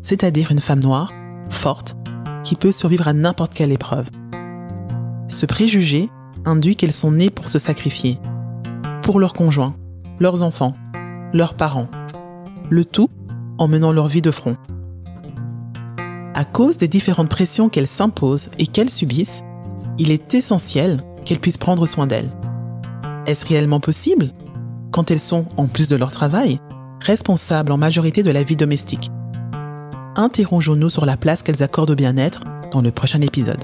c'est-à-dire 0.02 0.52
une 0.52 0.60
femme 0.60 0.82
noire, 0.82 1.14
forte, 1.50 1.96
qui 2.44 2.56
peut 2.56 2.74
survivre 2.74 3.08
à 3.08 3.14
n'importe 3.14 3.54
quelle 3.54 3.72
épreuve. 3.72 4.10
Ce 5.28 5.46
préjugé 5.46 6.10
induit 6.46 6.76
qu'elles 6.76 6.94
sont 6.94 7.12
nées 7.12 7.30
pour 7.30 7.50
se 7.50 7.60
sacrifier, 7.60 8.20
pour 9.02 9.20
leurs 9.20 9.34
conjoints, 9.34 9.76
leurs 10.20 10.44
enfants, 10.44 10.74
leurs 11.34 11.54
parents, 11.54 11.88
le 12.70 12.86
tout 12.86 13.10
en 13.58 13.68
menant 13.68 13.92
leur 13.92 14.08
vie 14.08 14.22
de 14.22 14.32
front. 14.32 14.58
À 16.34 16.46
cause 16.46 16.78
des 16.78 16.88
différentes 16.88 17.30
pressions 17.30 17.70
qu'elles 17.70 17.88
s'imposent 17.88 18.50
et 18.58 18.68
qu'elles 18.68 18.90
subissent, 18.90 19.44
il 19.98 20.12
est 20.12 20.34
essentiel 20.34 20.98
qu'elles 21.26 21.40
puissent 21.40 21.58
prendre 21.58 21.86
soin 21.86 22.08
d'elles. 22.08 22.30
Est-ce 23.28 23.46
réellement 23.46 23.80
possible 23.80 24.32
quand 24.92 25.10
elles 25.12 25.20
sont, 25.20 25.46
en 25.58 25.68
plus 25.68 25.88
de 25.88 25.96
leur 25.96 26.12
travail, 26.12 26.60
responsables 27.00 27.72
en 27.72 27.78
majorité 27.78 28.24
de 28.24 28.32
la 28.32 28.44
vie 28.44 28.56
domestique? 28.56 29.12
Interrogeons-nous 30.16 30.90
sur 30.90 31.06
la 31.06 31.18
place 31.18 31.42
qu'elles 31.42 31.64
accordent 31.64 31.92
au 31.92 31.96
bien-être 31.96 32.44
dans 32.72 32.82
le 32.82 32.92
prochain 32.92 33.22
épisode. 33.22 33.64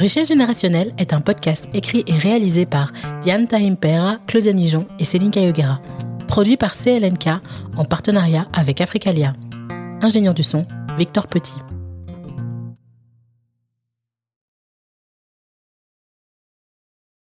Richesse 0.00 0.28
générationnelle 0.28 0.94
est 0.96 1.12
un 1.12 1.20
podcast 1.20 1.68
écrit 1.74 2.04
et 2.06 2.14
réalisé 2.14 2.64
par 2.64 2.90
Diane 3.20 3.46
Tahimpera, 3.46 4.16
Claudia 4.26 4.54
Nijon 4.54 4.86
et 4.98 5.04
Céline 5.04 5.30
Kayogera, 5.30 5.78
produit 6.26 6.56
par 6.56 6.72
CLNK 6.74 7.28
en 7.76 7.84
partenariat 7.84 8.48
avec 8.54 8.80
Africalia. 8.80 9.34
Ingénieur 10.00 10.32
du 10.32 10.42
son, 10.42 10.64
Victor 10.96 11.26
Petit. 11.26 11.56